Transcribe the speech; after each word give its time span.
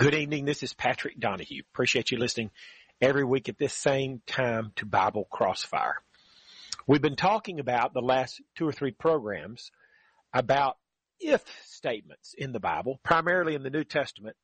Good 0.00 0.14
evening. 0.14 0.46
This 0.46 0.62
is 0.62 0.72
Patrick 0.72 1.20
Donahue. 1.20 1.60
Appreciate 1.74 2.10
you 2.10 2.16
listening 2.16 2.50
every 3.02 3.22
week 3.22 3.50
at 3.50 3.58
this 3.58 3.74
same 3.74 4.22
time 4.26 4.72
to 4.76 4.86
Bible 4.86 5.28
Crossfire. 5.30 5.96
We've 6.86 7.02
been 7.02 7.16
talking 7.16 7.60
about 7.60 7.92
the 7.92 8.00
last 8.00 8.40
two 8.56 8.66
or 8.66 8.72
three 8.72 8.92
programs 8.92 9.70
about 10.32 10.78
if 11.18 11.44
statements 11.66 12.34
in 12.38 12.52
the 12.52 12.60
Bible, 12.60 12.98
primarily 13.02 13.54
in 13.54 13.62
the 13.62 13.68
New 13.68 13.84
Testament. 13.84 14.36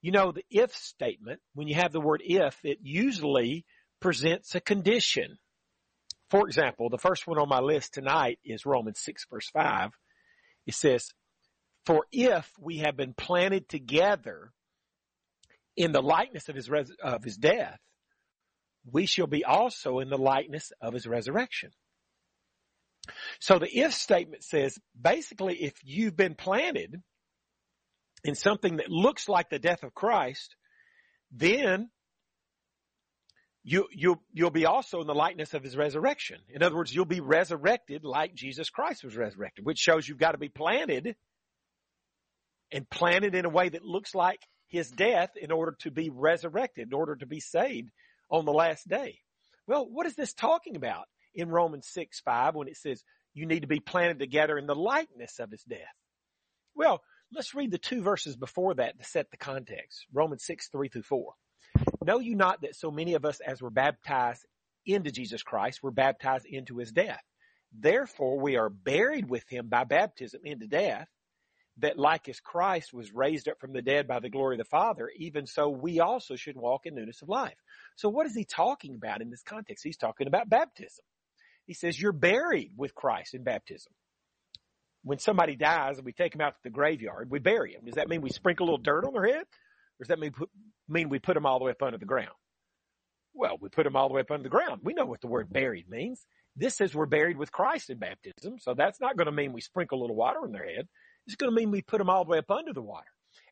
You 0.00 0.12
know, 0.12 0.32
the 0.32 0.46
if 0.48 0.74
statement, 0.74 1.40
when 1.52 1.68
you 1.68 1.74
have 1.74 1.92
the 1.92 2.00
word 2.00 2.22
if, 2.24 2.58
it 2.64 2.78
usually 2.80 3.66
presents 4.00 4.54
a 4.54 4.60
condition. 4.62 5.36
For 6.30 6.46
example, 6.46 6.88
the 6.88 6.96
first 6.96 7.26
one 7.26 7.38
on 7.38 7.50
my 7.50 7.60
list 7.60 7.92
tonight 7.92 8.38
is 8.46 8.64
Romans 8.64 8.98
6 9.00 9.26
verse 9.30 9.50
5. 9.50 9.90
It 10.66 10.72
says, 10.72 11.10
for 11.84 12.06
if 12.12 12.50
we 12.58 12.78
have 12.78 12.96
been 12.96 13.12
planted 13.12 13.68
together 13.68 14.54
in 15.76 15.92
the 15.92 16.02
likeness 16.02 16.48
of 16.48 16.56
his, 16.56 16.70
res- 16.70 16.92
of 17.02 17.22
his 17.22 17.36
death, 17.36 17.78
we 18.90 19.06
shall 19.06 19.26
be 19.26 19.44
also 19.44 19.98
in 19.98 20.08
the 20.08 20.18
likeness 20.18 20.72
of 20.80 20.94
his 20.94 21.06
resurrection. 21.06 21.70
So 23.40 23.58
the 23.58 23.68
if 23.78 23.92
statement 23.92 24.42
says 24.42 24.78
basically 25.00 25.56
if 25.56 25.74
you've 25.84 26.16
been 26.16 26.34
planted 26.34 27.02
in 28.24 28.34
something 28.34 28.76
that 28.76 28.90
looks 28.90 29.28
like 29.28 29.48
the 29.48 29.58
death 29.58 29.84
of 29.84 29.94
Christ, 29.94 30.56
then 31.30 31.90
you, 33.62 33.86
you, 33.92 34.20
you'll 34.32 34.50
be 34.50 34.66
also 34.66 35.00
in 35.00 35.06
the 35.06 35.14
likeness 35.14 35.54
of 35.54 35.62
his 35.62 35.76
resurrection. 35.76 36.38
In 36.48 36.62
other 36.62 36.76
words, 36.76 36.94
you'll 36.94 37.04
be 37.04 37.20
resurrected 37.20 38.04
like 38.04 38.34
Jesus 38.34 38.70
Christ 38.70 39.04
was 39.04 39.16
resurrected, 39.16 39.64
which 39.64 39.78
shows 39.78 40.08
you've 40.08 40.18
got 40.18 40.32
to 40.32 40.38
be 40.38 40.48
planted 40.48 41.16
and 42.72 42.88
planted 42.88 43.34
in 43.34 43.44
a 43.44 43.48
way 43.48 43.68
that 43.68 43.84
looks 43.84 44.14
like 44.14 44.40
his 44.68 44.90
death 44.90 45.30
in 45.40 45.50
order 45.50 45.76
to 45.80 45.90
be 45.90 46.10
resurrected, 46.10 46.88
in 46.88 46.94
order 46.94 47.16
to 47.16 47.26
be 47.26 47.40
saved 47.40 47.90
on 48.30 48.44
the 48.44 48.52
last 48.52 48.88
day. 48.88 49.20
Well, 49.66 49.86
what 49.88 50.06
is 50.06 50.14
this 50.14 50.32
talking 50.32 50.76
about 50.76 51.06
in 51.34 51.48
Romans 51.48 51.88
6, 51.88 52.20
5 52.20 52.54
when 52.54 52.68
it 52.68 52.76
says 52.76 53.02
you 53.34 53.46
need 53.46 53.60
to 53.60 53.68
be 53.68 53.80
planted 53.80 54.18
together 54.18 54.58
in 54.58 54.66
the 54.66 54.74
likeness 54.74 55.38
of 55.38 55.50
his 55.50 55.62
death? 55.62 55.80
Well, 56.74 57.02
let's 57.32 57.54
read 57.54 57.70
the 57.70 57.78
two 57.78 58.02
verses 58.02 58.36
before 58.36 58.74
that 58.74 58.98
to 58.98 59.04
set 59.04 59.30
the 59.30 59.36
context. 59.36 60.06
Romans 60.12 60.44
6, 60.44 60.68
3 60.68 60.88
through 60.88 61.02
4. 61.02 61.32
Know 62.04 62.20
you 62.20 62.34
not 62.34 62.62
that 62.62 62.76
so 62.76 62.90
many 62.90 63.14
of 63.14 63.24
us 63.24 63.40
as 63.40 63.60
were 63.60 63.70
baptized 63.70 64.44
into 64.86 65.10
Jesus 65.10 65.42
Christ 65.42 65.82
were 65.82 65.90
baptized 65.90 66.46
into 66.46 66.78
his 66.78 66.92
death. 66.92 67.22
Therefore 67.72 68.38
we 68.38 68.56
are 68.56 68.70
buried 68.70 69.28
with 69.28 69.48
him 69.48 69.68
by 69.68 69.84
baptism 69.84 70.42
into 70.44 70.66
death 70.66 71.08
that 71.78 71.98
like 71.98 72.28
as 72.28 72.40
Christ 72.40 72.92
was 72.94 73.12
raised 73.12 73.48
up 73.48 73.60
from 73.60 73.72
the 73.72 73.82
dead 73.82 74.08
by 74.08 74.20
the 74.20 74.30
glory 74.30 74.56
of 74.56 74.58
the 74.58 74.64
Father, 74.64 75.10
even 75.16 75.46
so 75.46 75.68
we 75.68 76.00
also 76.00 76.36
should 76.36 76.56
walk 76.56 76.86
in 76.86 76.94
newness 76.94 77.22
of 77.22 77.28
life. 77.28 77.56
So 77.96 78.08
what 78.08 78.26
is 78.26 78.34
he 78.34 78.44
talking 78.44 78.94
about 78.94 79.20
in 79.20 79.30
this 79.30 79.42
context? 79.42 79.84
He's 79.84 79.98
talking 79.98 80.26
about 80.26 80.48
baptism. 80.48 81.04
He 81.66 81.74
says 81.74 82.00
you're 82.00 82.12
buried 82.12 82.72
with 82.76 82.94
Christ 82.94 83.34
in 83.34 83.42
baptism. 83.42 83.92
When 85.02 85.18
somebody 85.18 85.54
dies 85.54 85.98
and 85.98 86.04
we 86.06 86.12
take 86.12 86.32
them 86.32 86.40
out 86.40 86.54
to 86.54 86.60
the 86.64 86.70
graveyard, 86.70 87.30
we 87.30 87.38
bury 87.38 87.74
them. 87.74 87.84
Does 87.84 87.94
that 87.94 88.08
mean 88.08 88.22
we 88.22 88.30
sprinkle 88.30 88.64
a 88.64 88.68
little 88.68 88.82
dirt 88.82 89.04
on 89.04 89.12
their 89.12 89.26
head? 89.26 89.44
Or 89.44 90.00
does 90.00 90.08
that 90.08 90.18
mean, 90.18 90.32
put, 90.32 90.48
mean 90.88 91.08
we 91.08 91.18
put 91.18 91.34
them 91.34 91.46
all 91.46 91.58
the 91.58 91.64
way 91.66 91.72
up 91.72 91.82
under 91.82 91.98
the 91.98 92.06
ground? 92.06 92.34
Well, 93.34 93.58
we 93.60 93.68
put 93.68 93.84
them 93.84 93.96
all 93.96 94.08
the 94.08 94.14
way 94.14 94.22
up 94.22 94.30
under 94.30 94.42
the 94.42 94.48
ground. 94.48 94.80
We 94.82 94.94
know 94.94 95.04
what 95.04 95.20
the 95.20 95.26
word 95.26 95.52
buried 95.52 95.88
means. 95.90 96.24
This 96.56 96.74
says 96.74 96.94
we're 96.94 97.06
buried 97.06 97.36
with 97.36 97.52
Christ 97.52 97.90
in 97.90 97.98
baptism, 97.98 98.58
so 98.58 98.72
that's 98.74 98.98
not 98.98 99.16
going 99.16 99.26
to 99.26 99.32
mean 99.32 99.52
we 99.52 99.60
sprinkle 99.60 100.00
a 100.00 100.02
little 100.02 100.16
water 100.16 100.40
on 100.42 100.52
their 100.52 100.64
head. 100.64 100.88
It's 101.26 101.36
going 101.36 101.50
to 101.50 101.56
mean 101.56 101.70
we 101.70 101.82
put 101.82 101.98
them 101.98 102.10
all 102.10 102.24
the 102.24 102.30
way 102.30 102.38
up 102.38 102.50
under 102.50 102.72
the 102.72 102.82
water. 102.82 103.06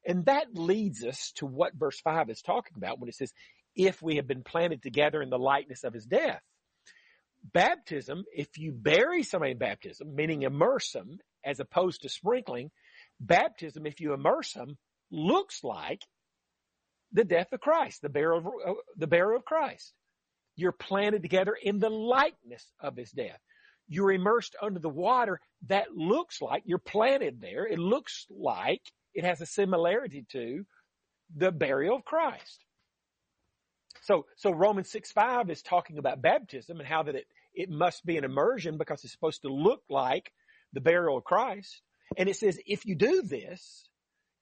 And 0.06 0.26
that 0.26 0.54
leads 0.54 1.04
us 1.04 1.32
to 1.36 1.46
what 1.46 1.74
verse 1.74 1.98
5 2.00 2.30
is 2.30 2.42
talking 2.42 2.74
about 2.76 3.00
when 3.00 3.08
it 3.08 3.14
says, 3.14 3.32
if 3.74 4.00
we 4.02 4.16
have 4.16 4.26
been 4.26 4.42
planted 4.42 4.82
together 4.82 5.20
in 5.22 5.30
the 5.30 5.38
likeness 5.38 5.84
of 5.84 5.94
his 5.94 6.04
death. 6.04 6.42
Baptism, 7.52 8.24
if 8.34 8.56
you 8.56 8.72
bury 8.72 9.22
somebody 9.22 9.52
in 9.52 9.58
baptism, 9.58 10.14
meaning 10.14 10.42
immerse 10.42 10.92
them 10.92 11.18
as 11.44 11.60
opposed 11.60 12.02
to 12.02 12.08
sprinkling, 12.08 12.70
baptism, 13.20 13.86
if 13.86 14.00
you 14.00 14.12
immerse 14.12 14.52
them, 14.52 14.78
looks 15.10 15.62
like 15.62 16.02
the 17.12 17.24
death 17.24 17.52
of 17.52 17.60
Christ, 17.60 18.02
the 18.02 18.08
burial 18.08 18.38
of, 18.38 18.46
uh, 18.46 18.74
the 18.96 19.06
burial 19.06 19.36
of 19.36 19.44
Christ. 19.44 19.92
You're 20.56 20.72
planted 20.72 21.22
together 21.22 21.54
in 21.60 21.80
the 21.80 21.90
likeness 21.90 22.64
of 22.80 22.96
his 22.96 23.10
death 23.10 23.40
you're 23.88 24.12
immersed 24.12 24.56
under 24.60 24.80
the 24.80 24.88
water 24.88 25.40
that 25.68 25.94
looks 25.94 26.40
like 26.40 26.62
you're 26.66 26.78
planted 26.78 27.40
there. 27.40 27.66
It 27.66 27.78
looks 27.78 28.26
like 28.30 28.82
it 29.14 29.24
has 29.24 29.40
a 29.40 29.46
similarity 29.46 30.26
to 30.32 30.64
the 31.34 31.52
burial 31.52 31.96
of 31.96 32.04
Christ. 32.04 32.64
So, 34.02 34.26
so 34.36 34.52
Romans 34.52 34.90
6, 34.90 35.12
5 35.12 35.50
is 35.50 35.62
talking 35.62 35.98
about 35.98 36.20
baptism 36.20 36.78
and 36.78 36.88
how 36.88 37.04
that 37.04 37.14
it, 37.14 37.26
it 37.54 37.70
must 37.70 38.04
be 38.04 38.18
an 38.18 38.24
immersion 38.24 38.76
because 38.76 39.02
it's 39.02 39.12
supposed 39.12 39.42
to 39.42 39.48
look 39.48 39.82
like 39.88 40.32
the 40.72 40.80
burial 40.80 41.16
of 41.16 41.24
Christ. 41.24 41.80
And 42.16 42.28
it 42.28 42.36
says, 42.36 42.58
if 42.66 42.84
you 42.84 42.96
do 42.96 43.22
this, 43.22 43.88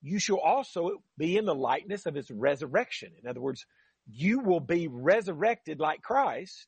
you 0.00 0.19
shall 0.19 0.38
also 0.38 1.02
be 1.16 1.36
in 1.36 1.44
the 1.44 1.54
likeness 1.54 2.06
of 2.06 2.14
his 2.14 2.31
resurrection. 2.31 3.12
In 3.22 3.28
other 3.28 3.41
words, 3.41 3.64
you 4.10 4.41
will 4.41 4.60
be 4.60 4.88
resurrected 4.88 5.78
like 5.78 6.02
Christ 6.02 6.66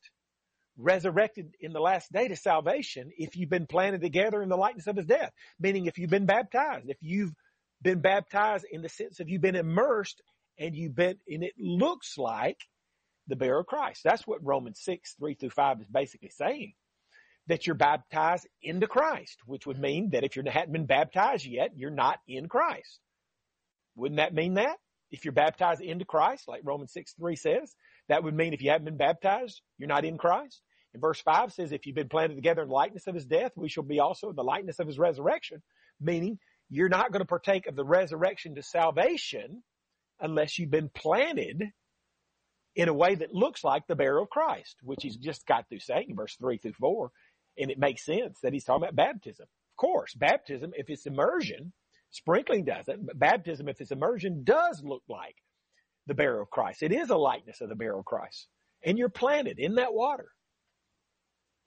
resurrected 0.77 1.53
in 1.59 1.73
the 1.73 1.79
last 1.79 2.11
day 2.11 2.27
to 2.27 2.35
salvation 2.35 3.11
if 3.17 3.35
you've 3.35 3.49
been 3.49 3.67
planted 3.67 4.01
together 4.01 4.41
in 4.41 4.49
the 4.49 4.57
likeness 4.57 4.87
of 4.87 4.97
his 4.97 5.05
death. 5.05 5.31
Meaning 5.59 5.85
if 5.85 5.97
you've 5.97 6.09
been 6.09 6.25
baptized, 6.25 6.89
if 6.89 6.97
you've 7.01 7.33
been 7.81 8.01
baptized 8.01 8.65
in 8.69 8.81
the 8.81 8.89
sense 8.89 9.19
of 9.19 9.29
you've 9.29 9.41
been 9.41 9.55
immersed 9.55 10.21
and 10.57 10.75
you've 10.75 10.95
been, 10.95 11.17
and 11.27 11.43
it 11.43 11.53
looks 11.57 12.17
like 12.17 12.57
the 13.27 13.35
bearer 13.35 13.59
of 13.59 13.65
Christ. 13.65 14.01
That's 14.03 14.27
what 14.27 14.43
Romans 14.43 14.79
6, 14.83 15.15
3 15.19 15.33
through 15.35 15.49
5 15.49 15.81
is 15.81 15.87
basically 15.87 16.29
saying. 16.29 16.73
That 17.47 17.67
you're 17.67 17.75
baptized 17.75 18.47
into 18.63 18.87
Christ, 18.87 19.37
which 19.45 19.67
would 19.67 19.79
mean 19.79 20.09
that 20.11 20.23
if 20.23 20.35
you 20.35 20.43
hadn't 20.47 20.73
been 20.73 20.87
baptized 20.87 21.45
yet, 21.45 21.71
you're 21.75 21.91
not 21.91 22.19
in 22.27 22.47
Christ. 22.47 22.99
Wouldn't 23.95 24.17
that 24.17 24.33
mean 24.33 24.55
that? 24.55 24.77
If 25.11 25.23
you're 25.23 25.31
baptized 25.31 25.81
into 25.81 26.05
Christ, 26.05 26.47
like 26.47 26.61
Romans 26.63 26.91
6, 26.93 27.13
3 27.19 27.35
says, 27.35 27.75
that 28.09 28.23
would 28.23 28.33
mean 28.33 28.53
if 28.53 28.61
you 28.61 28.71
haven't 28.71 28.85
been 28.85 28.97
baptized, 28.97 29.61
you're 29.77 29.87
not 29.87 30.05
in 30.05 30.17
Christ. 30.17 30.61
And 30.95 31.01
verse 31.01 31.19
5 31.19 31.51
says, 31.51 31.73
if 31.73 31.85
you've 31.85 31.95
been 31.95 32.07
planted 32.07 32.35
together 32.35 32.61
in 32.61 32.69
the 32.69 32.73
likeness 32.73 33.05
of 33.05 33.15
his 33.15 33.25
death, 33.25 33.51
we 33.57 33.67
shall 33.67 33.83
be 33.83 33.99
also 33.99 34.29
in 34.29 34.35
the 34.37 34.43
likeness 34.43 34.79
of 34.79 34.87
his 34.87 34.97
resurrection, 34.97 35.61
meaning 35.99 36.39
you're 36.69 36.87
not 36.87 37.11
going 37.11 37.19
to 37.19 37.27
partake 37.27 37.67
of 37.67 37.75
the 37.75 37.83
resurrection 37.83 38.55
to 38.55 38.63
salvation 38.63 39.61
unless 40.21 40.57
you've 40.57 40.71
been 40.71 40.89
planted 40.95 41.65
in 42.77 42.87
a 42.87 42.93
way 42.93 43.15
that 43.15 43.33
looks 43.33 43.61
like 43.65 43.85
the 43.87 43.95
burial 43.97 44.23
of 44.23 44.29
Christ, 44.29 44.77
which 44.83 44.99
he's 45.01 45.17
just 45.17 45.45
got 45.45 45.67
through 45.67 45.79
saying 45.79 46.11
in 46.11 46.15
verse 46.15 46.37
3 46.37 46.59
through 46.59 46.73
4. 46.79 47.11
And 47.57 47.71
it 47.71 47.77
makes 47.77 48.05
sense 48.05 48.39
that 48.41 48.53
he's 48.53 48.63
talking 48.63 48.83
about 48.83 48.95
baptism. 48.95 49.43
Of 49.43 49.77
course, 49.77 50.13
baptism, 50.13 50.71
if 50.77 50.89
it's 50.89 51.05
immersion, 51.05 51.73
sprinkling 52.11 52.63
doesn't, 52.63 53.05
but 53.05 53.19
baptism, 53.19 53.67
if 53.67 53.81
it's 53.81 53.91
immersion, 53.91 54.45
does 54.45 54.81
look 54.81 55.03
like 55.09 55.35
the 56.07 56.13
burial 56.13 56.43
of 56.43 56.49
Christ. 56.49 56.83
It 56.83 56.93
is 56.93 57.09
a 57.09 57.17
likeness 57.17 57.59
of 57.59 57.67
the 57.67 57.75
burial 57.75 57.99
of 57.99 58.05
Christ. 58.05 58.47
And 58.85 58.97
you're 58.97 59.09
planted 59.09 59.59
in 59.59 59.75
that 59.75 59.93
water. 59.93 60.29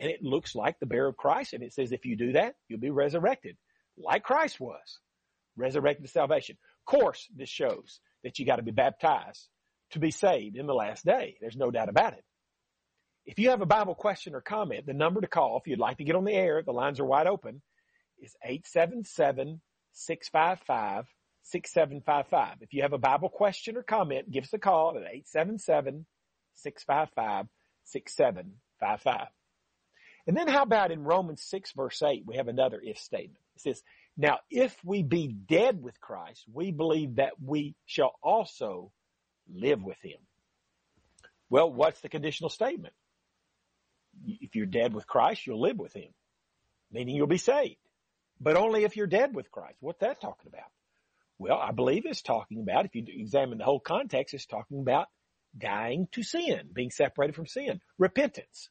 And 0.00 0.10
it 0.10 0.22
looks 0.22 0.54
like 0.54 0.78
the 0.78 0.86
bear 0.86 1.06
of 1.06 1.16
Christ. 1.16 1.53
And 1.53 1.62
it 1.62 1.72
says 1.72 1.92
if 1.92 2.04
you 2.04 2.16
do 2.16 2.32
that, 2.32 2.54
you'll 2.69 2.81
be 2.81 2.91
resurrected 2.91 3.56
like 3.97 4.22
Christ 4.22 4.60
was. 4.60 4.98
Resurrected 5.56 6.06
to 6.06 6.10
salvation. 6.10 6.56
Of 6.86 7.00
course, 7.00 7.26
this 7.34 7.48
shows 7.48 8.00
that 8.22 8.38
you 8.38 8.47
got 8.47 8.56
to 8.56 8.62
be 8.62 8.70
baptized 8.70 9.48
to 9.91 9.98
be 9.98 10.10
saved 10.10 10.56
in 10.56 10.66
the 10.66 10.75
last 10.75 11.04
day. 11.04 11.36
There's 11.41 11.56
no 11.56 11.70
doubt 11.70 11.88
about 11.88 12.12
it. 12.12 12.25
If 13.26 13.38
you 13.38 13.50
have 13.50 13.60
a 13.60 13.66
Bible 13.66 13.94
question 13.94 14.34
or 14.34 14.41
comment, 14.41 14.86
the 14.86 14.94
number 14.94 15.20
to 15.20 15.26
call 15.26 15.59
if 15.59 15.69
you'd 15.69 15.78
like 15.78 15.98
to 15.98 16.04
get 16.04 16.16
on 16.16 16.25
the 16.25 16.32
air, 16.32 16.62
the 16.62 16.72
lines 16.72 17.00
are 17.00 17.04
wide 17.04 17.26
open, 17.26 17.60
is 18.20 18.34
877 18.42 19.60
655 19.92 21.06
6755. 21.42 22.56
If 22.60 22.72
you 22.72 22.82
have 22.82 22.92
a 22.92 22.98
Bible 22.98 23.28
question 23.28 23.76
or 23.76 23.82
comment, 23.82 24.30
give 24.30 24.44
us 24.44 24.53
a 24.53 24.59
call 24.59 24.91
at 24.91 25.03
877 25.03 26.06
655 26.54 27.47
6755. 27.84 29.27
And 30.28 30.36
then 30.36 30.47
how 30.47 30.63
about 30.63 30.92
in 30.92 31.04
Romans 31.04 31.42
6 31.42 31.72
verse 31.72 32.03
8, 32.03 32.25
we 32.27 32.36
have 32.36 32.48
another 32.48 32.78
if 32.84 32.98
statement. 32.98 33.41
It 33.57 33.63
says, 33.63 33.83
now 34.15 34.39
if 34.51 34.77
we 34.84 35.03
be 35.03 35.27
dead 35.27 35.83
with 35.83 35.98
Christ, 36.01 36.45
we 36.53 36.71
believe 36.71 37.16
that 37.16 37.33
we 37.42 37.75
shall 37.86 38.15
also 38.22 38.92
live 39.51 39.83
with 39.83 39.97
him. 40.03 40.19
Well, 41.48 41.72
what's 41.72 42.03
the 42.03 42.10
conditional 42.10 42.51
statement? 42.51 42.92
If 44.27 44.54
you're 44.54 44.66
dead 44.66 44.92
with 44.92 45.07
Christ, 45.07 45.47
you'll 45.47 45.63
live 45.63 45.78
with 45.78 45.95
him, 45.95 46.13
meaning 46.92 47.16
you'll 47.16 47.27
be 47.27 47.39
saved. 47.39 47.77
But 48.39 48.57
only 48.57 48.84
if 48.84 48.97
you're 48.97 49.07
dead 49.07 49.34
with 49.34 49.51
Christ. 49.51 49.78
What's 49.81 50.01
that 50.01 50.21
talking 50.21 50.53
about? 50.53 50.71
Well, 51.39 51.57
I 51.57 51.72
believe 51.72 52.04
it's 52.04 52.21
talking 52.21 52.60
about, 52.60 52.84
if 52.84 52.95
you 52.95 53.04
examine 53.07 53.59
the 53.59 53.65
whole 53.65 53.81
context, 53.81 54.34
it's 54.34 54.45
talking 54.45 54.81
about 54.81 55.07
dying 55.57 56.07
to 56.13 56.22
sin, 56.22 56.69
being 56.72 56.91
separated 56.91 57.34
from 57.34 57.47
sin, 57.47 57.81
repentance. 57.97 58.69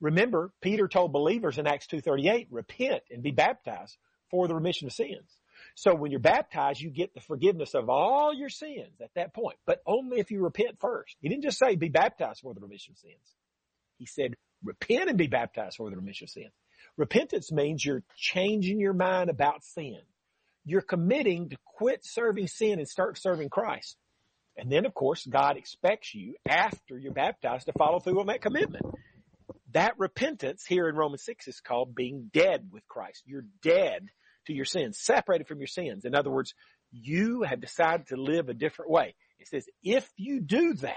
Remember, 0.00 0.50
Peter 0.60 0.88
told 0.88 1.12
believers 1.12 1.58
in 1.58 1.66
Acts 1.66 1.86
2.38, 1.86 2.46
repent 2.50 3.02
and 3.10 3.22
be 3.22 3.30
baptized 3.30 3.96
for 4.30 4.48
the 4.48 4.54
remission 4.54 4.86
of 4.86 4.92
sins. 4.92 5.40
So 5.74 5.94
when 5.94 6.10
you're 6.10 6.20
baptized, 6.20 6.80
you 6.80 6.90
get 6.90 7.14
the 7.14 7.20
forgiveness 7.20 7.74
of 7.74 7.88
all 7.88 8.32
your 8.34 8.48
sins 8.48 9.00
at 9.02 9.14
that 9.14 9.34
point, 9.34 9.56
but 9.66 9.82
only 9.86 10.18
if 10.18 10.30
you 10.30 10.42
repent 10.42 10.80
first. 10.80 11.16
He 11.20 11.28
didn't 11.28 11.44
just 11.44 11.58
say 11.58 11.76
be 11.76 11.88
baptized 11.88 12.40
for 12.40 12.54
the 12.54 12.60
remission 12.60 12.92
of 12.92 12.98
sins. 12.98 13.34
He 13.98 14.06
said 14.06 14.34
repent 14.64 15.08
and 15.08 15.18
be 15.18 15.26
baptized 15.26 15.76
for 15.76 15.90
the 15.90 15.96
remission 15.96 16.24
of 16.24 16.30
sins. 16.30 16.52
Repentance 16.96 17.52
means 17.52 17.84
you're 17.84 18.02
changing 18.16 18.80
your 18.80 18.94
mind 18.94 19.30
about 19.30 19.64
sin. 19.64 20.00
You're 20.64 20.80
committing 20.80 21.50
to 21.50 21.56
quit 21.64 22.04
serving 22.04 22.46
sin 22.46 22.78
and 22.78 22.88
start 22.88 23.18
serving 23.18 23.50
Christ. 23.50 23.96
And 24.56 24.70
then 24.70 24.86
of 24.86 24.94
course, 24.94 25.26
God 25.26 25.56
expects 25.56 26.14
you 26.14 26.34
after 26.48 26.98
you're 26.98 27.12
baptized 27.12 27.66
to 27.66 27.72
follow 27.78 28.00
through 28.00 28.20
on 28.20 28.26
that 28.26 28.42
commitment. 28.42 28.84
That 29.72 29.98
repentance 29.98 30.64
here 30.66 30.88
in 30.88 30.96
Romans 30.96 31.24
6 31.24 31.48
is 31.48 31.60
called 31.60 31.94
being 31.94 32.30
dead 32.32 32.68
with 32.72 32.86
Christ. 32.88 33.22
You're 33.26 33.46
dead 33.62 34.08
to 34.46 34.52
your 34.52 34.64
sins, 34.64 34.98
separated 34.98 35.46
from 35.46 35.58
your 35.58 35.66
sins. 35.66 36.04
In 36.04 36.14
other 36.14 36.30
words, 36.30 36.54
you 36.92 37.42
have 37.42 37.60
decided 37.60 38.08
to 38.08 38.16
live 38.16 38.48
a 38.48 38.54
different 38.54 38.90
way. 38.90 39.14
It 39.38 39.48
says, 39.48 39.64
if 39.82 40.10
you 40.16 40.40
do 40.40 40.74
that, 40.74 40.94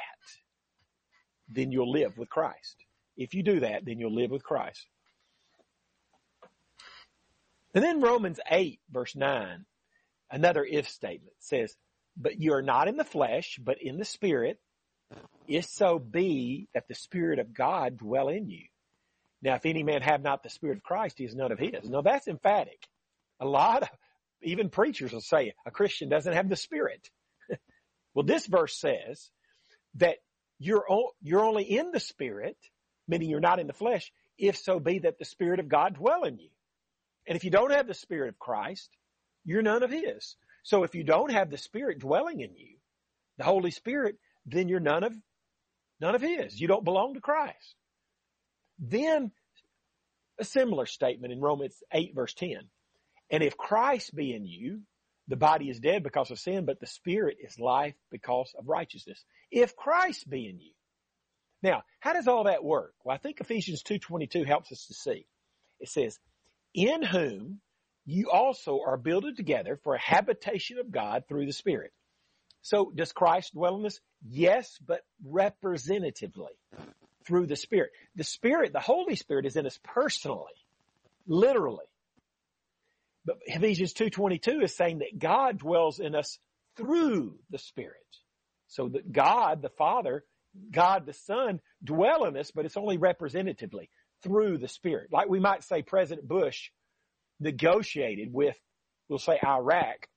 then 1.50 1.72
you'll 1.72 1.92
live 1.92 2.18
with 2.18 2.30
Christ. 2.30 2.76
If 3.16 3.34
you 3.34 3.44
do 3.44 3.60
that, 3.60 3.86
then 3.86 4.00
you'll 4.00 4.16
live 4.16 4.32
with 4.32 4.44
Christ. 4.44 4.88
And 7.76 7.84
then 7.84 8.02
Romans 8.02 8.40
8 8.50 8.80
verse 8.92 9.16
9, 9.16 9.66
another 10.32 10.64
if 10.64 10.90
statement 10.90 11.36
says, 11.40 11.76
but 12.16 12.40
you 12.40 12.54
are 12.54 12.62
not 12.62 12.88
in 12.88 12.98
the 12.98 13.04
flesh, 13.04 13.60
but 13.62 13.82
in 13.82 13.98
the 13.98 14.06
spirit, 14.06 14.60
if 15.48 15.66
so 15.66 16.00
be 16.00 16.68
that 16.74 16.88
the 16.88 16.96
spirit 16.96 17.40
of 17.40 17.54
God 17.54 17.98
dwell 17.98 18.30
in 18.30 18.50
you. 18.50 18.66
Now, 19.42 19.56
if 19.56 19.66
any 19.66 19.84
man 19.84 20.02
have 20.02 20.22
not 20.22 20.42
the 20.42 20.50
spirit 20.50 20.78
of 20.78 20.84
Christ, 20.84 21.18
he 21.18 21.26
is 21.26 21.36
none 21.36 21.52
of 21.52 21.60
his. 21.60 21.90
Now 21.90 22.02
that's 22.02 22.28
emphatic. 22.28 22.88
A 23.40 23.46
lot 23.46 23.84
of, 23.84 23.90
even 24.42 24.70
preachers 24.70 25.12
will 25.12 25.22
say 25.22 25.54
a 25.66 25.72
Christian 25.72 26.10
doesn't 26.10 26.34
have 26.34 26.50
the 26.50 26.56
spirit. 26.56 27.10
well, 28.14 28.26
this 28.26 28.46
verse 28.46 28.80
says 28.80 29.30
that 29.96 30.18
you're, 30.60 30.86
you're 31.22 31.44
only 31.44 31.64
in 31.64 31.92
the 31.92 32.00
spirit, 32.00 32.58
meaning 33.08 33.30
you're 33.30 33.42
not 33.42 33.60
in 33.60 33.68
the 33.68 33.74
flesh, 33.74 34.12
if 34.38 34.58
so 34.58 34.80
be 34.80 35.00
that 35.00 35.20
the 35.20 35.26
spirit 35.26 35.60
of 35.60 35.68
God 35.68 35.96
dwell 35.96 36.24
in 36.24 36.40
you. 36.40 36.50
And 37.28 37.36
if 37.36 37.44
you 37.44 37.52
don't 37.52 37.72
have 37.72 37.88
the 37.88 37.94
spirit 37.94 38.30
of 38.30 38.40
Christ, 38.40 38.90
you're 39.46 39.62
none 39.62 39.84
of 39.84 39.92
his. 39.92 40.36
So 40.64 40.84
if 40.84 40.96
you 40.96 41.04
don't 41.04 41.32
have 41.32 41.50
the 41.50 41.58
spirit 41.58 42.00
dwelling 42.00 42.40
in 42.40 42.56
you, 42.56 42.78
the 43.38 43.44
Holy 43.44 43.72
Spirit, 43.72 44.16
then 44.46 44.70
you're 44.70 44.80
none 44.80 45.04
of, 45.04 45.14
none 46.04 46.16
of 46.16 46.22
his. 46.22 46.60
You 46.60 46.68
don't 46.68 46.84
belong 46.84 47.14
to 47.14 47.22
Christ. 47.22 47.76
Then 48.78 49.32
a 50.38 50.44
similar 50.44 50.86
statement 50.86 51.32
in 51.32 51.40
Romans 51.40 51.76
8 51.92 52.14
verse 52.14 52.34
10. 52.34 52.58
And 53.32 53.42
if 53.42 53.58
Christ 53.58 54.14
be 54.14 54.36
in 54.36 54.46
you, 54.46 54.82
the 55.30 55.38
body 55.38 55.70
is 55.70 55.80
dead 55.80 56.04
because 56.04 56.30
of 56.30 56.40
sin, 56.40 56.66
but 56.66 56.82
the 56.82 56.88
spirit 56.88 57.38
is 57.42 57.58
life 57.58 57.96
because 58.12 58.54
of 58.60 58.68
righteousness. 58.68 59.24
If 59.50 59.76
Christ 59.76 60.30
be 60.30 60.48
in 60.48 60.60
you. 60.60 60.74
Now, 61.62 61.84
how 62.02 62.12
does 62.12 62.28
all 62.28 62.44
that 62.44 62.64
work? 62.64 62.94
Well, 63.06 63.16
I 63.16 63.18
think 63.18 63.40
Ephesians 63.40 63.82
2.22 63.84 64.46
helps 64.46 64.72
us 64.74 64.86
to 64.88 64.94
see. 64.94 65.26
It 65.80 65.88
says, 65.88 66.20
in 66.74 67.02
whom 67.02 67.62
you 68.06 68.30
also 68.30 68.82
are 68.86 68.98
builded 68.98 69.38
together 69.38 69.80
for 69.84 69.96
a 69.96 70.02
habitation 70.02 70.78
of 70.80 70.92
God 70.92 71.24
through 71.30 71.46
the 71.46 71.54
Spirit. 71.54 71.94
So 72.62 72.92
does 72.94 73.14
Christ 73.14 73.54
dwell 73.54 73.78
in 73.78 73.86
us? 73.86 74.02
Yes, 74.28 74.78
but 74.86 75.02
representatively 75.26 76.54
through 77.26 77.48
the 77.48 77.56
Spirit. 77.56 77.92
The 78.16 78.24
Spirit, 78.24 78.74
the 78.74 78.80
Holy 78.80 79.16
Spirit 79.16 79.46
is 79.46 79.56
in 79.56 79.66
us 79.66 79.80
personally, 79.84 80.54
literally. 81.28 81.86
But 83.26 83.38
Ephesians 83.46 83.94
2.22 83.94 84.64
is 84.64 84.76
saying 84.76 85.00
that 85.00 85.18
God 85.18 85.60
dwells 85.60 86.00
in 86.00 86.16
us 86.16 86.38
through 86.76 87.36
the 87.50 87.58
Spirit. 87.58 87.98
So 88.68 88.90
that 88.90 89.12
God, 89.12 89.62
the 89.62 89.70
Father, 89.70 90.24
God, 90.72 91.06
the 91.06 91.14
Son, 91.14 91.60
dwell 91.84 92.26
in 92.26 92.38
us, 92.38 92.52
but 92.52 92.66
it's 92.66 92.78
only 92.78 92.98
representatively 92.98 93.90
through 94.24 94.58
the 94.58 94.68
Spirit. 94.68 95.10
Like 95.12 95.30
we 95.30 95.40
might 95.40 95.64
say 95.64 95.82
President 95.82 96.28
Bush 96.28 96.72
negotiated 97.40 98.34
with, 98.34 98.58
we'll 99.10 99.20
say 99.20 99.40
Iraq 99.46 100.08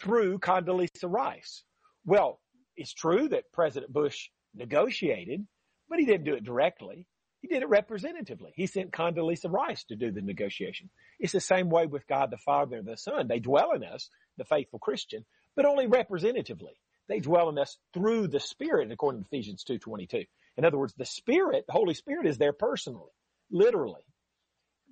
through 0.00 0.38
Condoleezza 0.38 1.10
Rice. 1.10 1.62
Well, 2.04 2.40
it's 2.78 2.94
true 2.94 3.28
that 3.28 3.52
President 3.52 3.92
Bush 3.92 4.30
negotiated, 4.54 5.46
but 5.88 5.98
he 5.98 6.06
didn't 6.06 6.24
do 6.24 6.34
it 6.34 6.44
directly. 6.44 7.06
He 7.40 7.48
did 7.48 7.62
it 7.62 7.68
representatively. 7.68 8.52
He 8.54 8.66
sent 8.66 8.92
Condoleezza 8.92 9.50
Rice 9.50 9.84
to 9.84 9.96
do 9.96 10.10
the 10.10 10.22
negotiation. 10.22 10.90
It's 11.18 11.32
the 11.32 11.40
same 11.40 11.70
way 11.70 11.86
with 11.86 12.06
God 12.06 12.30
the 12.30 12.38
Father 12.38 12.76
and 12.76 12.86
the 12.86 12.96
Son. 12.96 13.28
They 13.28 13.40
dwell 13.40 13.72
in 13.72 13.84
us, 13.84 14.08
the 14.38 14.44
faithful 14.44 14.78
Christian, 14.78 15.24
but 15.56 15.66
only 15.66 15.86
representatively. 15.86 16.74
They 17.08 17.20
dwell 17.20 17.48
in 17.48 17.58
us 17.58 17.78
through 17.94 18.28
the 18.28 18.40
Spirit, 18.40 18.92
according 18.92 19.22
to 19.22 19.26
Ephesians 19.26 19.64
2.22. 19.68 20.26
In 20.56 20.64
other 20.64 20.78
words, 20.78 20.94
the 20.94 21.04
Spirit, 21.04 21.64
the 21.66 21.72
Holy 21.72 21.94
Spirit 21.94 22.26
is 22.26 22.38
there 22.38 22.52
personally, 22.52 23.12
literally. 23.50 24.02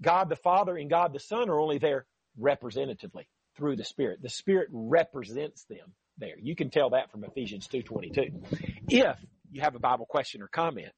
God 0.01 0.29
the 0.29 0.37
Father 0.37 0.77
and 0.77 0.91
God 0.91 1.13
the 1.13 1.21
Son 1.21 1.49
are 1.49 1.61
only 1.61 1.79
there 1.79 2.07
representatively 2.37 3.29
through 3.57 3.77
the 3.77 3.85
Spirit. 3.85 4.23
The 4.23 4.29
Spirit 4.29 4.69
represents 4.73 5.65
them 5.65 5.95
there. 6.19 6.37
You 6.41 6.57
can 6.57 6.71
tell 6.71 6.91
that 6.91 7.11
from 7.11 7.25
Ephesians 7.25 7.67
2.22. 7.69 8.31
If 8.89 9.19
you 9.51 9.61
have 9.61 9.75
a 9.75 9.81
Bible 9.81 10.07
question 10.07 10.41
or 10.43 10.49
comment, 10.49 10.93